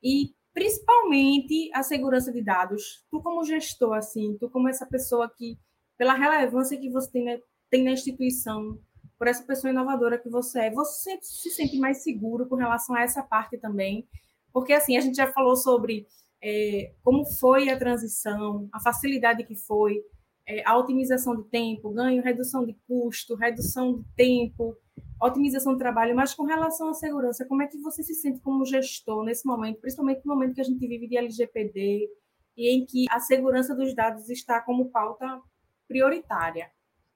e 0.00 0.32
principalmente 0.54 1.70
a 1.74 1.82
segurança 1.82 2.32
de 2.32 2.42
dados. 2.42 3.04
Tu 3.10 3.20
como 3.20 3.44
gestor, 3.44 3.94
assim, 3.94 4.36
tu 4.38 4.48
como 4.48 4.68
essa 4.68 4.86
pessoa 4.86 5.30
que, 5.36 5.58
pela 5.98 6.14
relevância 6.14 6.78
que 6.78 6.88
você 6.88 7.10
tem, 7.10 7.42
tem 7.68 7.84
na 7.84 7.90
instituição, 7.90 8.78
por 9.18 9.26
essa 9.26 9.44
pessoa 9.44 9.70
inovadora 9.70 10.18
que 10.18 10.30
você 10.30 10.60
é, 10.60 10.70
você 10.70 11.18
se 11.20 11.50
sente 11.50 11.76
mais 11.78 12.02
seguro 12.02 12.48
com 12.48 12.54
relação 12.54 12.94
a 12.94 13.02
essa 13.02 13.22
parte 13.22 13.58
também? 13.58 14.08
Porque, 14.52 14.72
assim, 14.72 14.96
a 14.96 15.00
gente 15.00 15.16
já 15.16 15.32
falou 15.32 15.56
sobre 15.56 16.06
é, 16.42 16.92
como 17.02 17.24
foi 17.40 17.68
a 17.68 17.78
transição, 17.78 18.68
a 18.72 18.80
facilidade 18.80 19.44
que 19.44 19.56
foi, 19.56 20.00
é, 20.46 20.62
a 20.64 20.76
otimização 20.76 21.34
de 21.36 21.48
tempo, 21.48 21.90
ganho, 21.90 22.22
redução 22.22 22.64
de 22.64 22.76
custo, 22.86 23.34
redução 23.34 23.98
de 23.98 24.04
tempo, 24.14 24.76
otimização 25.20 25.72
do 25.72 25.78
trabalho, 25.78 26.14
mas 26.14 26.34
com 26.34 26.44
relação 26.44 26.88
à 26.88 26.94
segurança, 26.94 27.44
como 27.46 27.62
é 27.62 27.66
que 27.66 27.78
você 27.78 28.02
se 28.02 28.14
sente 28.14 28.40
como 28.40 28.64
gestor 28.64 29.24
nesse 29.24 29.46
momento, 29.46 29.80
principalmente 29.80 30.20
no 30.24 30.34
momento 30.34 30.54
que 30.54 30.60
a 30.60 30.64
gente 30.64 30.86
vive 30.86 31.06
de 31.06 31.16
LGPD 31.16 32.08
e 32.56 32.74
em 32.74 32.84
que 32.84 33.06
a 33.10 33.18
segurança 33.20 33.74
dos 33.74 33.94
dados 33.94 34.28
está 34.28 34.60
como 34.60 34.90
pauta 34.90 35.40
prioritária 35.88 36.70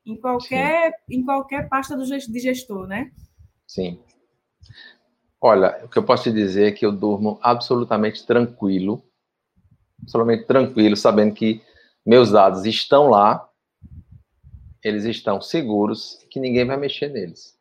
em 0.04 0.16
qualquer 0.16 0.92
Sim. 1.08 1.16
em 1.16 1.24
qualquer 1.24 1.68
pasta 1.68 1.96
do, 1.96 2.04
de 2.04 2.40
gestor, 2.40 2.86
né? 2.86 3.12
Sim. 3.66 4.00
Olha, 5.40 5.84
o 5.84 5.88
que 5.88 5.98
eu 5.98 6.02
posso 6.02 6.24
te 6.24 6.32
dizer 6.32 6.68
é 6.68 6.72
que 6.72 6.84
eu 6.84 6.90
durmo 6.90 7.38
absolutamente 7.42 8.26
tranquilo 8.26 9.02
absolutamente 10.02 10.46
tranquilo, 10.46 10.96
sabendo 10.96 11.34
que 11.34 11.60
meus 12.04 12.30
dados 12.30 12.64
estão 12.64 13.08
lá, 13.08 13.48
eles 14.82 15.04
estão 15.04 15.40
seguros, 15.40 16.24
que 16.30 16.40
ninguém 16.40 16.64
vai 16.64 16.76
mexer 16.76 17.08
neles. 17.08 17.57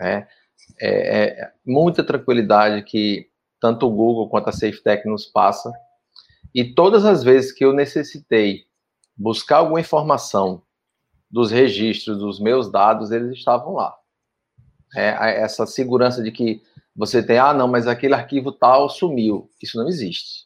É, 0.00 0.26
é, 0.80 1.42
é 1.42 1.52
muita 1.64 2.04
tranquilidade 2.04 2.82
que 2.82 3.28
tanto 3.60 3.86
o 3.86 3.90
Google 3.90 4.28
quanto 4.28 4.48
a 4.48 4.52
SafeTech 4.52 5.08
nos 5.08 5.26
passa. 5.26 5.72
E 6.54 6.74
todas 6.74 7.04
as 7.04 7.22
vezes 7.22 7.52
que 7.52 7.64
eu 7.64 7.72
necessitei 7.72 8.64
buscar 9.16 9.58
alguma 9.58 9.80
informação 9.80 10.62
dos 11.30 11.50
registros 11.50 12.18
dos 12.18 12.38
meus 12.38 12.70
dados, 12.70 13.10
eles 13.10 13.38
estavam 13.38 13.72
lá. 13.72 13.96
É, 14.94 15.40
essa 15.42 15.66
segurança 15.66 16.22
de 16.22 16.30
que 16.30 16.62
você 16.94 17.22
tem, 17.22 17.38
ah, 17.38 17.52
não, 17.52 17.66
mas 17.66 17.86
aquele 17.88 18.14
arquivo 18.14 18.52
tal 18.52 18.88
sumiu. 18.88 19.50
Isso 19.60 19.76
não 19.76 19.88
existe. 19.88 20.44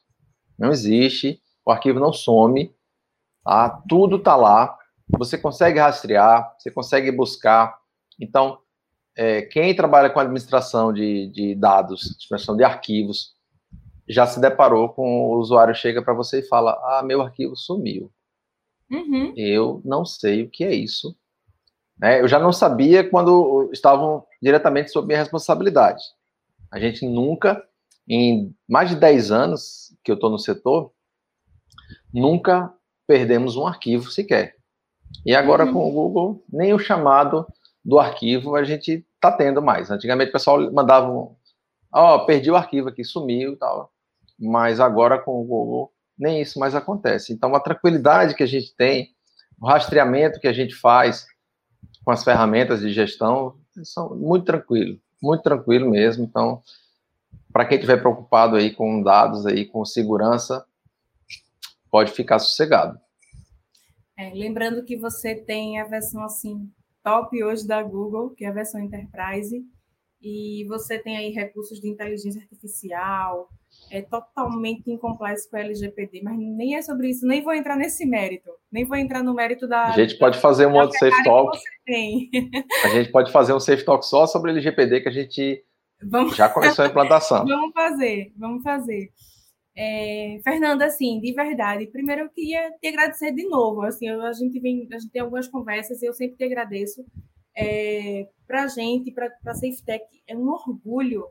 Não 0.58 0.70
existe, 0.70 1.40
o 1.64 1.70
arquivo 1.70 2.00
não 2.00 2.12
some, 2.12 2.74
tá? 3.44 3.82
tudo 3.88 4.16
está 4.16 4.34
lá, 4.34 4.76
você 5.18 5.36
consegue 5.36 5.78
rastrear, 5.78 6.54
você 6.58 6.70
consegue 6.70 7.12
buscar. 7.12 7.78
Então, 8.18 8.58
é, 9.18 9.42
quem 9.42 9.74
trabalha 9.74 10.08
com 10.08 10.20
administração 10.20 10.92
de, 10.92 11.26
de 11.30 11.52
dados, 11.56 12.02
administração 12.02 12.56
de 12.56 12.62
arquivos, 12.62 13.34
já 14.08 14.24
se 14.28 14.40
deparou 14.40 14.90
com 14.90 15.24
o 15.24 15.38
usuário 15.38 15.74
chega 15.74 16.00
para 16.00 16.14
você 16.14 16.38
e 16.38 16.46
fala: 16.46 16.72
Ah, 16.84 17.02
meu 17.04 17.20
arquivo 17.20 17.56
sumiu. 17.56 18.12
Uhum. 18.88 19.34
Eu 19.36 19.82
não 19.84 20.04
sei 20.04 20.44
o 20.44 20.48
que 20.48 20.62
é 20.62 20.72
isso. 20.72 21.16
Né? 21.98 22.20
Eu 22.20 22.28
já 22.28 22.38
não 22.38 22.52
sabia 22.52 23.02
quando 23.02 23.68
estavam 23.72 24.24
diretamente 24.40 24.92
sob 24.92 25.08
minha 25.08 25.18
responsabilidade. 25.18 26.00
A 26.70 26.78
gente 26.78 27.04
nunca, 27.04 27.60
em 28.08 28.54
mais 28.68 28.88
de 28.88 28.94
10 28.94 29.32
anos 29.32 29.96
que 30.04 30.12
eu 30.12 30.14
estou 30.14 30.30
no 30.30 30.38
setor, 30.38 30.92
nunca 32.14 32.72
perdemos 33.04 33.56
um 33.56 33.66
arquivo 33.66 34.12
sequer. 34.12 34.54
E 35.26 35.34
agora 35.34 35.66
uhum. 35.66 35.72
com 35.72 35.88
o 35.88 35.92
Google, 35.92 36.44
nem 36.48 36.72
o 36.72 36.78
chamado 36.78 37.44
do 37.84 37.98
arquivo 37.98 38.54
a 38.54 38.62
gente 38.62 39.04
está 39.18 39.32
tendo 39.32 39.60
mais. 39.60 39.90
Antigamente 39.90 40.30
o 40.30 40.32
pessoal 40.32 40.72
mandava, 40.72 41.08
ó, 41.10 41.34
oh, 41.92 42.26
perdi 42.26 42.50
o 42.50 42.56
arquivo 42.56 42.88
aqui, 42.88 43.04
sumiu 43.04 43.52
e 43.52 43.56
tal. 43.56 43.92
Mas 44.38 44.80
agora 44.80 45.18
com 45.18 45.40
o 45.40 45.44
Google, 45.44 45.92
nem 46.16 46.40
isso 46.40 46.58
mais 46.58 46.74
acontece. 46.74 47.32
Então, 47.32 47.54
a 47.54 47.60
tranquilidade 47.60 48.34
que 48.34 48.42
a 48.42 48.46
gente 48.46 48.74
tem, 48.74 49.10
o 49.60 49.66
rastreamento 49.66 50.40
que 50.40 50.48
a 50.48 50.52
gente 50.52 50.74
faz 50.74 51.26
com 52.04 52.10
as 52.10 52.24
ferramentas 52.24 52.80
de 52.80 52.92
gestão, 52.92 53.56
são 53.82 54.16
muito 54.16 54.46
tranquilo, 54.46 54.98
muito 55.22 55.42
tranquilo 55.42 55.90
mesmo. 55.90 56.24
Então, 56.24 56.62
para 57.52 57.66
quem 57.66 57.76
estiver 57.76 57.98
preocupado 57.98 58.56
aí 58.56 58.72
com 58.74 59.02
dados 59.02 59.44
aí, 59.46 59.66
com 59.66 59.84
segurança, 59.84 60.64
pode 61.90 62.12
ficar 62.12 62.38
sossegado. 62.38 62.98
É, 64.16 64.32
lembrando 64.34 64.84
que 64.84 64.96
você 64.96 65.34
tem 65.34 65.80
a 65.80 65.84
versão 65.84 66.22
assim 66.24 66.70
top 67.08 67.42
hoje 67.42 67.66
da 67.66 67.82
Google, 67.82 68.30
que 68.30 68.44
é 68.44 68.48
a 68.48 68.52
versão 68.52 68.80
Enterprise, 68.80 69.64
e 70.20 70.66
você 70.68 70.98
tem 70.98 71.16
aí 71.16 71.30
recursos 71.30 71.80
de 71.80 71.88
inteligência 71.88 72.42
artificial, 72.42 73.48
é 73.90 74.02
totalmente 74.02 74.90
em 74.90 74.98
compliance 74.98 75.48
com 75.48 75.56
a 75.56 75.60
LGPD, 75.60 76.20
mas 76.22 76.36
nem 76.36 76.74
é 76.74 76.82
sobre 76.82 77.08
isso, 77.08 77.26
nem 77.26 77.42
vou 77.42 77.54
entrar 77.54 77.76
nesse 77.76 78.04
mérito, 78.04 78.50
nem 78.70 78.84
vou 78.84 78.96
entrar 78.96 79.22
no 79.22 79.32
mérito 79.32 79.66
da. 79.66 79.84
A 79.84 79.92
gente 79.92 80.18
pode 80.18 80.38
fazer 80.38 80.66
um 80.66 80.74
outro 80.74 80.98
Safe 80.98 81.24
Talk. 81.24 81.58
A 82.84 82.88
gente 82.88 83.10
pode 83.10 83.32
fazer 83.32 83.54
um 83.54 83.60
Safe 83.60 83.84
Talk 83.84 84.04
só 84.04 84.26
sobre 84.26 84.50
LGPD 84.50 85.00
que 85.00 85.08
a 85.08 85.12
gente 85.12 85.64
vamos... 86.02 86.36
já 86.36 86.48
começou 86.48 86.84
a 86.84 86.88
implantação. 86.88 87.46
vamos 87.46 87.72
fazer, 87.72 88.32
vamos 88.36 88.62
fazer. 88.62 89.10
É, 89.80 90.40
Fernanda, 90.42 90.86
assim, 90.86 91.20
de 91.20 91.32
verdade, 91.32 91.86
primeiro 91.86 92.22
eu 92.22 92.30
queria 92.30 92.68
te 92.80 92.88
agradecer 92.88 93.32
de 93.32 93.46
novo. 93.48 93.82
Assim, 93.82 94.08
eu, 94.08 94.20
a 94.22 94.32
gente 94.32 94.58
vem, 94.58 94.88
a 94.92 94.98
gente 94.98 95.12
tem 95.12 95.22
algumas 95.22 95.46
conversas 95.46 96.02
e 96.02 96.06
eu 96.06 96.12
sempre 96.12 96.36
te 96.36 96.42
agradeço. 96.42 97.06
É, 97.56 98.28
para 98.44 98.64
a 98.64 98.66
gente, 98.66 99.12
para 99.12 99.32
a 99.46 99.54
SafeTech, 99.54 100.04
é 100.26 100.36
um 100.36 100.48
orgulho 100.48 101.28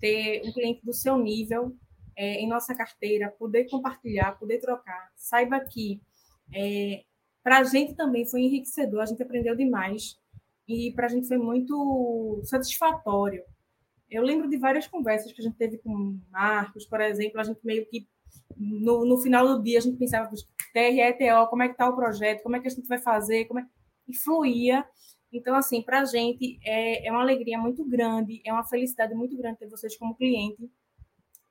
ter 0.00 0.40
um 0.46 0.52
cliente 0.52 0.82
do 0.82 0.94
seu 0.94 1.18
nível 1.18 1.76
é, 2.16 2.40
em 2.40 2.48
nossa 2.48 2.74
carteira, 2.74 3.30
poder 3.38 3.68
compartilhar, 3.68 4.38
poder 4.38 4.58
trocar. 4.58 5.10
Saiba 5.14 5.60
que 5.60 6.00
é, 6.54 7.02
para 7.44 7.58
a 7.58 7.64
gente 7.64 7.94
também 7.94 8.24
foi 8.24 8.40
enriquecedor, 8.40 9.02
a 9.02 9.06
gente 9.06 9.22
aprendeu 9.22 9.54
demais 9.54 10.16
e 10.66 10.92
para 10.94 11.06
a 11.06 11.10
gente 11.10 11.28
foi 11.28 11.36
muito 11.36 12.40
satisfatório 12.44 13.42
eu 14.12 14.22
lembro 14.22 14.48
de 14.48 14.58
várias 14.58 14.86
conversas 14.86 15.32
que 15.32 15.40
a 15.40 15.44
gente 15.44 15.56
teve 15.56 15.78
com 15.78 16.20
Marcos, 16.30 16.84
por 16.84 17.00
exemplo, 17.00 17.40
a 17.40 17.44
gente 17.44 17.60
meio 17.64 17.86
que 17.86 18.06
no, 18.56 19.06
no 19.06 19.18
final 19.18 19.46
do 19.48 19.62
dia 19.62 19.78
a 19.78 19.80
gente 19.80 19.96
pensava, 19.96 20.30
TRETO, 20.72 21.48
como 21.48 21.62
é 21.62 21.68
que 21.68 21.74
está 21.74 21.88
o 21.88 21.96
projeto, 21.96 22.42
como 22.42 22.56
é 22.56 22.60
que 22.60 22.68
a 22.68 22.70
gente 22.70 22.86
vai 22.86 22.98
fazer, 22.98 23.46
como 23.46 23.60
é... 23.60 23.66
e 24.06 24.14
fluía. 24.14 24.84
Então, 25.32 25.54
assim, 25.54 25.80
para 25.82 26.00
a 26.00 26.04
gente 26.04 26.58
é, 26.62 27.06
é 27.06 27.10
uma 27.10 27.22
alegria 27.22 27.58
muito 27.58 27.84
grande, 27.84 28.42
é 28.44 28.52
uma 28.52 28.64
felicidade 28.64 29.14
muito 29.14 29.36
grande 29.36 29.58
ter 29.58 29.68
vocês 29.68 29.96
como 29.96 30.14
cliente. 30.14 30.70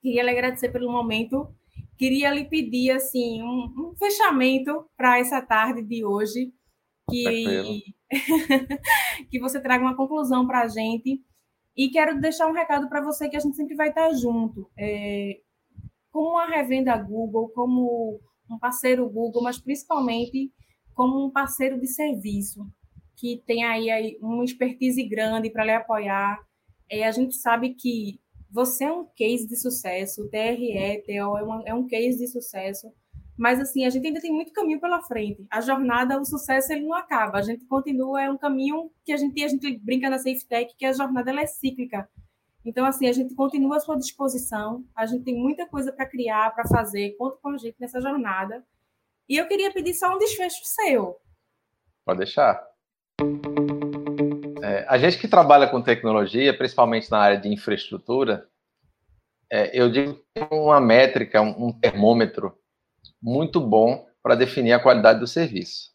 Queria 0.02 0.24
lhe 0.24 0.30
agradecer 0.30 0.70
pelo 0.70 0.92
momento. 0.92 1.54
Queria 1.98 2.32
lhe 2.32 2.46
pedir, 2.46 2.92
assim, 2.92 3.42
um, 3.42 3.74
um 3.78 3.96
fechamento 3.98 4.86
para 4.96 5.20
essa 5.20 5.42
tarde 5.42 5.82
de 5.82 6.06
hoje, 6.06 6.54
que, 7.10 7.84
que 9.30 9.40
você 9.40 9.60
traga 9.60 9.84
uma 9.84 9.96
conclusão 9.96 10.46
para 10.46 10.62
a 10.62 10.68
gente 10.68 11.24
e 11.76 11.90
quero 11.90 12.20
deixar 12.20 12.48
um 12.48 12.54
recado 12.54 12.90
para 12.90 13.02
você 13.02 13.30
que 13.30 13.38
a 13.38 13.40
gente 13.40 13.56
sempre 13.56 13.76
vai 13.76 13.90
estar 13.90 14.12
junto. 14.14 14.70
É, 14.78 15.40
como 16.12 16.32
uma 16.32 16.46
revenda 16.46 16.98
Google, 16.98 17.50
como 17.50 18.20
um 18.50 18.60
parceiro 18.60 19.10
Google, 19.10 19.42
mas 19.42 19.60
principalmente 19.60 20.52
como 20.94 21.26
um 21.26 21.32
parceiro 21.32 21.80
de 21.80 21.88
serviço, 21.88 22.68
que 23.16 23.42
tem 23.46 23.64
aí, 23.64 23.90
aí 23.90 24.18
uma 24.22 24.44
expertise 24.44 25.02
grande 25.04 25.50
para 25.50 25.64
lhe 25.64 25.72
apoiar. 25.72 26.38
É, 26.90 27.08
a 27.08 27.12
gente 27.12 27.36
sabe 27.36 27.74
que 27.74 28.20
você 28.50 28.84
é 28.84 28.92
um 28.92 29.06
case 29.16 29.48
de 29.48 29.56
sucesso, 29.56 30.24
o 30.24 30.30
TRE, 30.30 31.04
TO 31.06 31.38
é, 31.38 31.44
uma, 31.44 31.64
é 31.66 31.74
um 31.74 31.88
case 31.88 32.18
de 32.18 32.28
sucesso, 32.28 32.92
mas 33.38 33.60
assim, 33.60 33.86
a 33.86 33.90
gente 33.90 34.06
ainda 34.06 34.22
tem 34.22 34.32
muito 34.32 34.54
caminho 34.54 34.80
pela 34.80 35.02
frente. 35.02 35.46
A 35.50 35.62
jornada, 35.62 36.20
o 36.20 36.26
sucesso, 36.26 36.72
ele 36.72 36.86
não 36.86 36.94
acaba. 36.94 37.38
A 37.38 37.42
gente 37.42 37.66
continua, 37.66 38.22
é 38.22 38.30
um 38.30 38.38
caminho 38.38 38.92
que 39.04 39.12
a 39.12 39.18
gente, 39.18 39.44
a 39.44 39.48
gente 39.48 39.78
brinca 39.80 40.10
na 40.10 40.18
Safe 40.18 40.46
Tech, 40.48 40.74
que 40.78 40.86
a 40.86 40.94
jornada 40.94 41.32
ela 41.32 41.42
é 41.42 41.48
cíclica. 41.48 42.08
Então, 42.64 42.86
assim, 42.86 43.08
a 43.08 43.14
gente 43.14 43.34
continua 43.34 43.78
à 43.78 43.80
sua 43.80 43.98
disposição, 43.98 44.86
a 44.96 45.06
gente 45.06 45.24
tem 45.24 45.36
muita 45.36 45.66
coisa 45.66 45.92
para 45.92 46.06
criar, 46.06 46.54
para 46.54 46.68
fazer, 46.68 47.16
conta 47.18 47.38
com 47.42 47.50
a 47.50 47.58
gente 47.58 47.76
nessa 47.80 48.00
jornada. 48.00 48.64
E 49.28 49.38
eu 49.38 49.48
queria 49.48 49.72
pedir 49.72 49.94
só 49.94 50.14
um 50.14 50.20
desfecho 50.20 50.62
seu. 50.64 51.18
Pode 52.06 52.20
deixar. 52.20 52.64
É, 54.62 54.86
a 54.88 54.98
gente 54.98 55.18
que 55.18 55.28
trabalha 55.28 55.68
com 55.68 55.82
tecnologia, 55.82 56.56
principalmente 56.56 57.10
na 57.10 57.18
área 57.18 57.38
de 57.40 57.50
infraestrutura, 57.50 58.48
é, 59.52 59.78
eu 59.78 59.92
digo 59.92 60.14
que 60.14 60.48
uma 60.52 60.80
métrica, 60.80 61.42
um, 61.42 61.68
um 61.68 61.74
termômetro 61.74 62.61
muito 63.22 63.60
bom 63.60 64.08
para 64.22 64.36
definir 64.36 64.74
a 64.74 64.80
qualidade 64.80 65.20
do 65.20 65.28
serviço. 65.28 65.92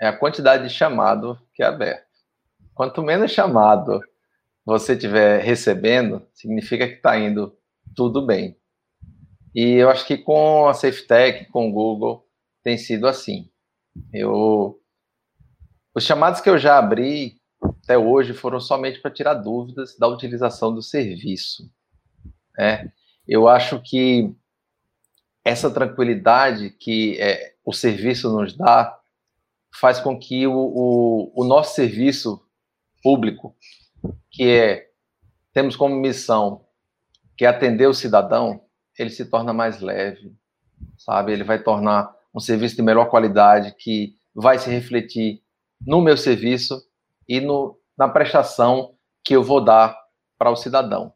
É 0.00 0.06
a 0.06 0.16
quantidade 0.16 0.66
de 0.66 0.74
chamado 0.74 1.38
que 1.54 1.62
é 1.62 1.66
aberto. 1.66 2.06
Quanto 2.74 3.02
menos 3.02 3.30
chamado 3.30 4.00
você 4.64 4.92
estiver 4.92 5.42
recebendo, 5.42 6.26
significa 6.34 6.86
que 6.86 6.94
está 6.94 7.18
indo 7.18 7.56
tudo 7.94 8.24
bem. 8.24 8.56
E 9.54 9.74
eu 9.74 9.88
acho 9.88 10.06
que 10.06 10.18
com 10.18 10.68
a 10.68 10.74
SafeTech, 10.74 11.46
com 11.46 11.68
o 11.68 11.72
Google, 11.72 12.26
tem 12.62 12.76
sido 12.76 13.06
assim. 13.06 13.48
Eu, 14.12 14.78
os 15.94 16.04
chamados 16.04 16.40
que 16.40 16.50
eu 16.50 16.58
já 16.58 16.76
abri 16.78 17.40
até 17.62 17.96
hoje 17.96 18.34
foram 18.34 18.60
somente 18.60 19.00
para 19.00 19.10
tirar 19.10 19.34
dúvidas 19.34 19.96
da 19.96 20.06
utilização 20.08 20.74
do 20.74 20.82
serviço. 20.82 21.70
É, 22.58 22.90
eu 23.26 23.48
acho 23.48 23.80
que 23.80 24.34
essa 25.46 25.70
tranquilidade 25.70 26.70
que 26.70 27.16
é, 27.20 27.54
o 27.64 27.72
serviço 27.72 28.28
nos 28.32 28.52
dá 28.52 28.98
faz 29.72 30.00
com 30.00 30.18
que 30.18 30.44
o, 30.44 30.52
o, 30.52 31.32
o, 31.36 31.44
nosso 31.44 31.76
serviço 31.76 32.42
público, 33.00 33.54
que 34.28 34.50
é 34.50 34.90
temos 35.52 35.76
como 35.76 35.94
missão 35.94 36.66
que 37.38 37.44
é 37.44 37.48
atender 37.48 37.86
o 37.86 37.94
cidadão, 37.94 38.60
ele 38.98 39.08
se 39.08 39.24
torna 39.26 39.52
mais 39.52 39.80
leve, 39.80 40.34
sabe? 40.98 41.32
Ele 41.32 41.44
vai 41.44 41.62
tornar 41.62 42.12
um 42.34 42.40
serviço 42.40 42.74
de 42.74 42.82
melhor 42.82 43.08
qualidade 43.08 43.72
que 43.78 44.16
vai 44.34 44.58
se 44.58 44.68
refletir 44.68 45.42
no 45.80 46.00
meu 46.00 46.16
serviço 46.16 46.82
e 47.28 47.40
no, 47.40 47.78
na 47.96 48.08
prestação 48.08 48.96
que 49.22 49.36
eu 49.36 49.44
vou 49.44 49.62
dar 49.62 49.96
para 50.36 50.50
o 50.50 50.56
cidadão. 50.56 51.12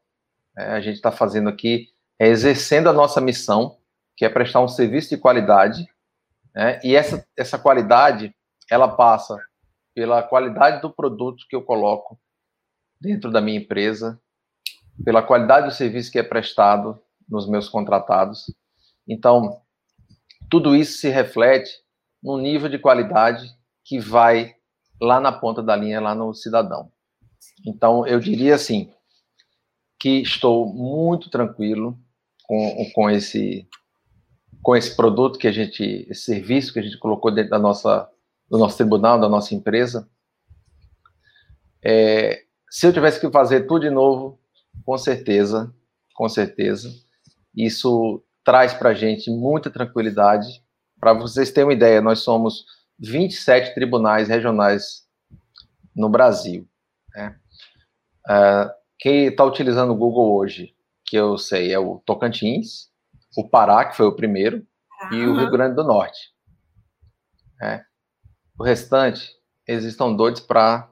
É, 0.57 0.67
a 0.67 0.81
gente 0.81 0.97
está 0.97 1.11
fazendo 1.11 1.49
aqui, 1.49 1.89
é 2.17 2.29
exercendo 2.29 2.89
a 2.89 2.93
nossa 2.93 3.21
missão 3.21 3.80
que 4.21 4.25
é 4.27 4.29
prestar 4.29 4.61
um 4.61 4.69
serviço 4.69 5.09
de 5.09 5.17
qualidade, 5.17 5.89
né? 6.55 6.79
e 6.85 6.95
essa, 6.95 7.27
essa 7.35 7.59
qualidade, 7.59 8.37
ela 8.71 8.87
passa 8.87 9.43
pela 9.95 10.23
qualidade 10.23 10.83
do 10.83 10.93
produto 10.93 11.47
que 11.49 11.57
eu 11.57 11.63
coloco 11.63 12.21
dentro 13.01 13.31
da 13.31 13.41
minha 13.41 13.59
empresa, 13.59 14.21
pela 15.03 15.23
qualidade 15.23 15.69
do 15.69 15.73
serviço 15.73 16.13
que 16.13 16.19
é 16.19 16.23
prestado 16.23 17.01
nos 17.27 17.49
meus 17.49 17.67
contratados, 17.67 18.55
Então, 19.09 19.63
tudo 20.51 20.77
isso 20.77 20.99
se 20.99 21.09
reflete 21.09 21.71
no 22.23 22.37
nível 22.37 22.69
de 22.69 22.79
qualidade 22.79 23.51
que 23.87 23.99
vai 23.99 24.55
lá 25.01 25.19
na 25.19 25.33
ponta 25.33 25.63
da 25.63 25.75
linha, 25.75 25.99
lá 25.99 26.15
no 26.15 26.35
cidadão. 26.35 26.93
Então, 27.67 28.07
eu 28.07 28.21
diria 28.21 28.55
assim, 28.55 28.93
que 29.99 30.21
estou 30.21 30.67
muito 30.67 31.31
tranquilo 31.31 31.99
com, 32.45 32.91
com 32.93 33.09
esse 33.09 33.67
com 34.63 34.77
esse 34.77 34.95
produto 34.95 35.39
que 35.39 35.49
a 35.49 35.53
gente, 35.53 36.07
esse 36.09 36.23
serviço 36.23 36.73
que 36.73 36.79
a 36.79 36.83
gente 36.83 36.99
colocou 36.99 37.31
dentro 37.31 37.51
da 37.51 37.59
nossa, 37.59 38.09
do 38.49 38.59
nosso 38.59 38.77
tribunal, 38.77 39.19
da 39.19 39.29
nossa 39.29 39.55
empresa. 39.55 40.09
É, 41.83 42.43
se 42.71 42.87
eu 42.87 42.93
tivesse 42.93 43.21
que 43.21 43.31
fazer 43.31 43.67
tudo 43.67 43.81
de 43.81 43.91
novo, 43.91 44.39
com 44.85 44.97
certeza, 44.99 45.75
com 46.15 46.29
certeza, 46.29 46.91
isso 47.55 48.23
traz 48.45 48.75
para 48.75 48.91
a 48.91 48.95
gente 48.95 49.31
muita 49.31 49.71
tranquilidade. 49.71 50.63
Para 50.99 51.15
vocês 51.15 51.51
terem 51.51 51.69
uma 51.69 51.73
ideia, 51.73 52.01
nós 52.01 52.21
somos 52.21 52.65
27 52.99 53.75
tribunais 53.75 54.29
regionais 54.29 55.07
no 55.97 56.09
Brasil. 56.09 56.69
Né? 57.15 57.37
Uh, 58.29 58.71
quem 58.99 59.27
está 59.27 59.45
utilizando 59.45 59.93
o 59.93 59.97
Google 59.97 60.35
hoje, 60.35 60.75
que 61.07 61.17
eu 61.17 61.39
sei, 61.39 61.73
é 61.73 61.79
o 61.79 62.03
Tocantins, 62.05 62.90
o 63.37 63.49
Pará, 63.49 63.85
que 63.85 63.97
foi 63.97 64.07
o 64.07 64.17
primeiro, 64.17 64.67
ah. 65.03 65.15
e 65.15 65.27
o 65.27 65.37
Rio 65.37 65.51
Grande 65.51 65.77
do 65.77 65.85
Norte. 65.85 66.19
É. 67.63 67.83
O 68.59 68.65
restante, 68.65 69.31
eles 69.67 69.85
estão 69.85 70.15
doidos 70.15 70.41
para 70.41 70.91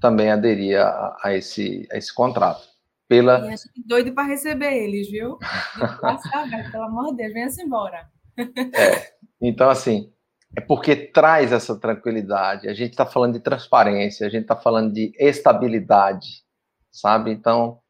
também 0.00 0.30
aderir 0.30 0.80
a, 0.80 1.16
a, 1.22 1.34
esse, 1.34 1.86
a 1.90 1.96
esse 1.96 2.14
contrato. 2.14 2.68
Pela... 3.08 3.42
doido 3.86 4.12
para 4.12 4.28
receber 4.28 4.72
eles, 4.72 5.10
viu? 5.10 5.36
pelo 6.70 6.84
amor 6.84 7.10
de 7.10 7.16
Deus, 7.16 7.32
venha-se 7.32 7.62
embora. 7.62 8.08
É. 8.38 9.14
Então, 9.40 9.68
assim, 9.68 10.12
é 10.56 10.60
porque 10.60 10.94
traz 10.94 11.52
essa 11.52 11.78
tranquilidade. 11.78 12.68
A 12.68 12.74
gente 12.74 12.90
está 12.90 13.06
falando 13.06 13.34
de 13.34 13.40
transparência, 13.40 14.26
a 14.26 14.30
gente 14.30 14.42
está 14.42 14.56
falando 14.56 14.92
de 14.92 15.12
estabilidade, 15.18 16.44
sabe? 16.90 17.30
Então, 17.32 17.80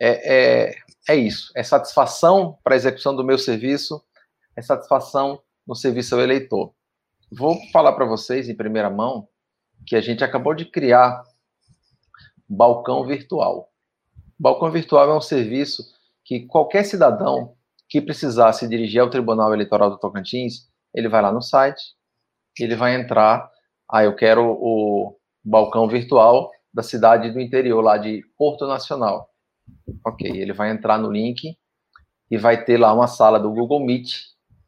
é, 0.00 0.68
é, 0.68 0.74
é 1.08 1.16
isso. 1.16 1.50
É 1.56 1.62
satisfação 1.62 2.58
para 2.62 2.74
a 2.74 2.76
execução 2.76 3.16
do 3.16 3.24
meu 3.24 3.38
serviço, 3.38 4.02
é 4.54 4.60
satisfação 4.60 5.40
no 5.66 5.74
serviço 5.74 6.14
ao 6.14 6.20
eleitor. 6.20 6.74
Vou 7.32 7.56
falar 7.72 7.92
para 7.92 8.04
vocês 8.04 8.48
em 8.48 8.54
primeira 8.54 8.90
mão 8.90 9.26
que 9.86 9.96
a 9.96 10.00
gente 10.00 10.22
acabou 10.22 10.54
de 10.54 10.66
criar 10.66 11.22
balcão 12.48 13.06
virtual. 13.06 13.70
Balcão 14.38 14.70
virtual 14.70 15.10
é 15.10 15.16
um 15.16 15.20
serviço 15.20 15.82
que 16.24 16.46
qualquer 16.46 16.84
cidadão 16.84 17.54
que 17.88 18.00
precisar 18.00 18.52
se 18.52 18.68
dirigir 18.68 19.00
ao 19.00 19.10
Tribunal 19.10 19.52
Eleitoral 19.52 19.90
do 19.90 19.98
Tocantins, 19.98 20.68
ele 20.94 21.08
vai 21.08 21.22
lá 21.22 21.32
no 21.32 21.40
site, 21.40 21.82
ele 22.58 22.76
vai 22.76 22.94
entrar, 22.94 23.50
ah, 23.90 24.04
eu 24.04 24.14
quero 24.14 24.44
o 24.44 25.16
balcão 25.42 25.88
virtual 25.88 26.50
da 26.72 26.82
cidade 26.82 27.30
do 27.30 27.40
interior, 27.40 27.80
lá 27.80 27.96
de 27.96 28.22
Porto 28.36 28.66
Nacional. 28.66 29.27
Ok, 30.04 30.30
ele 30.30 30.52
vai 30.52 30.70
entrar 30.70 30.98
no 30.98 31.10
link 31.10 31.56
e 32.30 32.36
vai 32.36 32.64
ter 32.64 32.78
lá 32.78 32.92
uma 32.92 33.06
sala 33.06 33.38
do 33.38 33.50
Google 33.50 33.84
Meet 33.84 34.14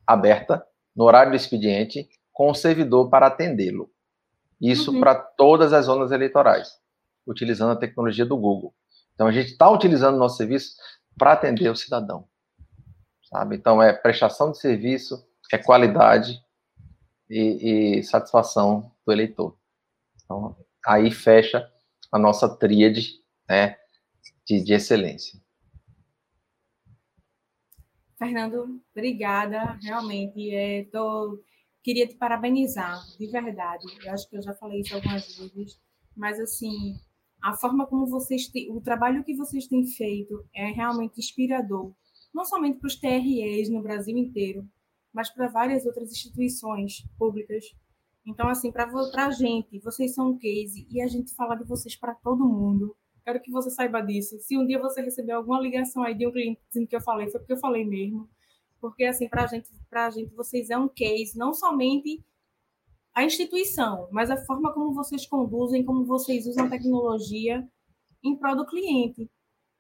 aberta 0.07 0.65
no 0.95 1.05
horário 1.05 1.33
do 1.33 1.37
expediente 1.37 2.09
com 2.33 2.51
o 2.51 2.55
servidor 2.55 3.11
para 3.11 3.27
atendê-lo. 3.27 3.91
Isso 4.61 4.93
uhum. 4.93 5.01
para 5.01 5.15
todas 5.15 5.73
as 5.73 5.87
zonas 5.87 6.11
eleitorais, 6.11 6.69
utilizando 7.27 7.73
a 7.73 7.77
tecnologia 7.77 8.27
do 8.27 8.37
Google. 8.37 8.75
Então 9.15 9.27
a 9.27 9.33
gente 9.33 9.53
está 9.53 9.71
utilizando 9.71 10.17
o 10.17 10.19
nosso 10.19 10.37
serviço 10.37 10.75
para 11.19 11.33
atender 11.33 11.69
o 11.69 11.77
cidadão, 11.77 12.27
sabe? 13.31 13.57
Então 13.57 13.83
é 13.83 13.93
prestação 13.93 14.51
de 14.51 14.59
serviço, 14.59 15.23
é 15.53 15.59
qualidade 15.59 16.41
e, 17.29 17.99
e 17.99 18.03
satisfação 18.03 18.91
do 19.07 19.13
eleitor. 19.13 19.57
Então 20.25 20.57
aí 20.87 21.11
fecha 21.11 21.71
a 22.11 22.19
nossa 22.19 22.49
tríade, 22.49 23.21
né? 23.49 23.77
De, 24.51 24.65
de 24.65 24.73
excelência. 24.73 25.41
Fernando, 28.19 28.83
obrigada. 28.95 29.79
Realmente, 29.81 30.51
é, 30.51 30.85
tô, 30.85 31.41
queria 31.83 32.07
te 32.07 32.17
parabenizar, 32.17 33.01
de 33.17 33.27
verdade. 33.29 33.87
Eu 34.05 34.13
acho 34.13 34.29
que 34.29 34.37
eu 34.37 34.43
já 34.43 34.53
falei 34.55 34.81
isso 34.81 34.95
algumas 34.95 35.25
vezes, 35.37 35.81
mas 36.17 36.41
assim, 36.41 36.97
a 37.41 37.55
forma 37.55 37.87
como 37.87 38.07
vocês 38.07 38.49
têm, 38.49 38.71
o 38.73 38.81
trabalho 38.81 39.25
que 39.25 39.37
vocês 39.37 39.69
têm 39.69 39.87
feito 39.87 40.45
é 40.53 40.67
realmente 40.73 41.21
inspirador, 41.21 41.95
não 42.35 42.45
somente 42.45 42.79
para 42.79 42.89
os 42.89 42.97
TREs 42.97 43.71
no 43.71 43.83
Brasil 43.83 44.17
inteiro, 44.17 44.69
mas 45.13 45.31
para 45.31 45.49
várias 45.49 45.87
outras 45.87 46.11
instituições 46.11 47.05
públicas. 47.17 47.65
Então, 48.27 48.49
assim, 48.49 48.71
para 48.71 48.91
a 49.17 49.31
gente, 49.31 49.79
vocês 49.81 50.15
são 50.15 50.31
um 50.31 50.39
case 50.39 50.87
e 50.91 51.01
a 51.01 51.07
gente 51.07 51.35
fala 51.35 51.55
de 51.55 51.65
vocês 51.65 51.97
para 51.97 52.15
todo 52.15 52.47
mundo. 52.47 52.95
Quero 53.25 53.41
que 53.41 53.51
você 53.51 53.71
saiba 53.71 54.01
disso. 54.01 54.39
Se 54.41 54.57
um 54.57 54.67
dia 54.67 54.79
você 54.79 55.01
receber 55.01 55.33
alguma 55.33 55.61
ligação 55.61 56.03
aí 56.03 56.15
de 56.15 56.27
um 56.27 56.33
cliente 56.33 56.61
dizendo 56.69 56.87
que 56.87 56.97
eu 56.97 57.01
falei, 57.01 57.29
foi 57.29 57.41
porque 57.41 57.53
eu 57.53 57.59
falei 57.59 57.85
mesmo. 57.85 58.29
Porque, 58.81 59.05
assim, 59.05 59.29
para 59.29 59.47
gente, 59.47 59.69
a 59.91 60.11
gente, 60.11 60.35
vocês 60.35 60.71
é 60.71 60.79
um 60.79 60.89
case, 60.89 61.37
não 61.37 61.53
somente 61.53 62.25
a 63.15 63.25
instituição, 63.25 64.09
mas 64.11 64.31
a 64.31 64.37
forma 64.39 64.73
como 64.73 64.95
vocês 64.95 65.27
conduzem, 65.27 65.85
como 65.85 66.05
vocês 66.05 66.47
usam 66.47 66.67
a 66.67 66.71
tecnologia 66.71 67.69
em 68.23 68.37
prol 68.37 68.57
do 68.57 68.67
cliente. 68.67 69.31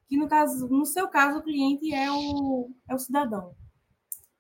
Que, 0.09 0.17
no, 0.17 0.29
caso, 0.29 0.69
no 0.69 0.85
seu 0.85 1.09
caso, 1.09 1.39
o 1.39 1.43
cliente 1.43 1.95
é 1.95 2.11
o, 2.11 2.71
é 2.89 2.95
o 2.95 2.99
cidadão. 2.99 3.55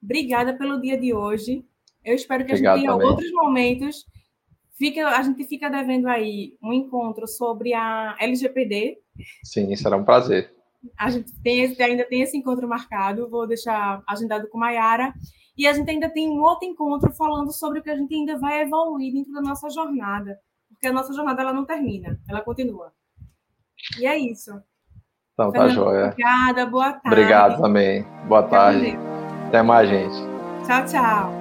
Obrigada 0.02 0.56
pelo 0.56 0.80
dia 0.80 0.98
de 0.98 1.14
hoje. 1.14 1.64
Eu 2.04 2.14
espero 2.14 2.44
que 2.44 2.52
Obrigado 2.52 2.74
a 2.74 2.78
gente 2.78 2.86
tenha 2.86 2.92
também. 2.92 3.10
outros 3.10 3.32
momentos 3.32 4.06
Fica, 4.80 5.08
a 5.08 5.22
gente 5.22 5.44
fica 5.44 5.68
devendo 5.68 6.08
aí 6.08 6.54
um 6.62 6.72
encontro 6.72 7.28
sobre 7.28 7.74
a 7.74 8.16
LGPD. 8.18 8.96
Sim, 9.44 9.76
será 9.76 9.94
um 9.98 10.04
prazer. 10.06 10.50
A 10.98 11.10
gente 11.10 11.30
tem 11.42 11.60
esse, 11.60 11.82
ainda 11.82 12.02
tem 12.06 12.22
esse 12.22 12.34
encontro 12.34 12.66
marcado, 12.66 13.28
vou 13.28 13.46
deixar 13.46 14.02
agendado 14.08 14.48
com 14.48 14.56
Maiara. 14.56 15.12
E 15.54 15.66
a 15.66 15.74
gente 15.74 15.90
ainda 15.90 16.08
tem 16.08 16.30
um 16.30 16.40
outro 16.40 16.66
encontro 16.66 17.12
falando 17.12 17.52
sobre 17.52 17.80
o 17.80 17.82
que 17.82 17.90
a 17.90 17.96
gente 17.96 18.14
ainda 18.14 18.38
vai 18.38 18.62
evoluir 18.62 19.12
dentro 19.12 19.34
da 19.34 19.42
nossa 19.42 19.68
jornada. 19.68 20.38
Porque 20.70 20.86
a 20.86 20.92
nossa 20.94 21.12
jornada 21.12 21.42
ela 21.42 21.52
não 21.52 21.66
termina, 21.66 22.18
ela 22.26 22.40
continua. 22.40 22.90
E 23.98 24.06
é 24.06 24.16
isso. 24.16 24.50
Então, 25.34 25.52
tá 25.52 25.68
joia. 25.68 26.06
Obrigada, 26.06 26.64
boa 26.64 26.92
tarde. 26.94 27.08
Obrigado 27.08 27.60
também. 27.60 28.02
Boa 28.26 28.44
tarde. 28.44 28.96
Até 29.48 29.60
mais, 29.60 29.90
gente. 29.90 30.16
Tchau, 30.66 30.86
tchau. 30.86 31.39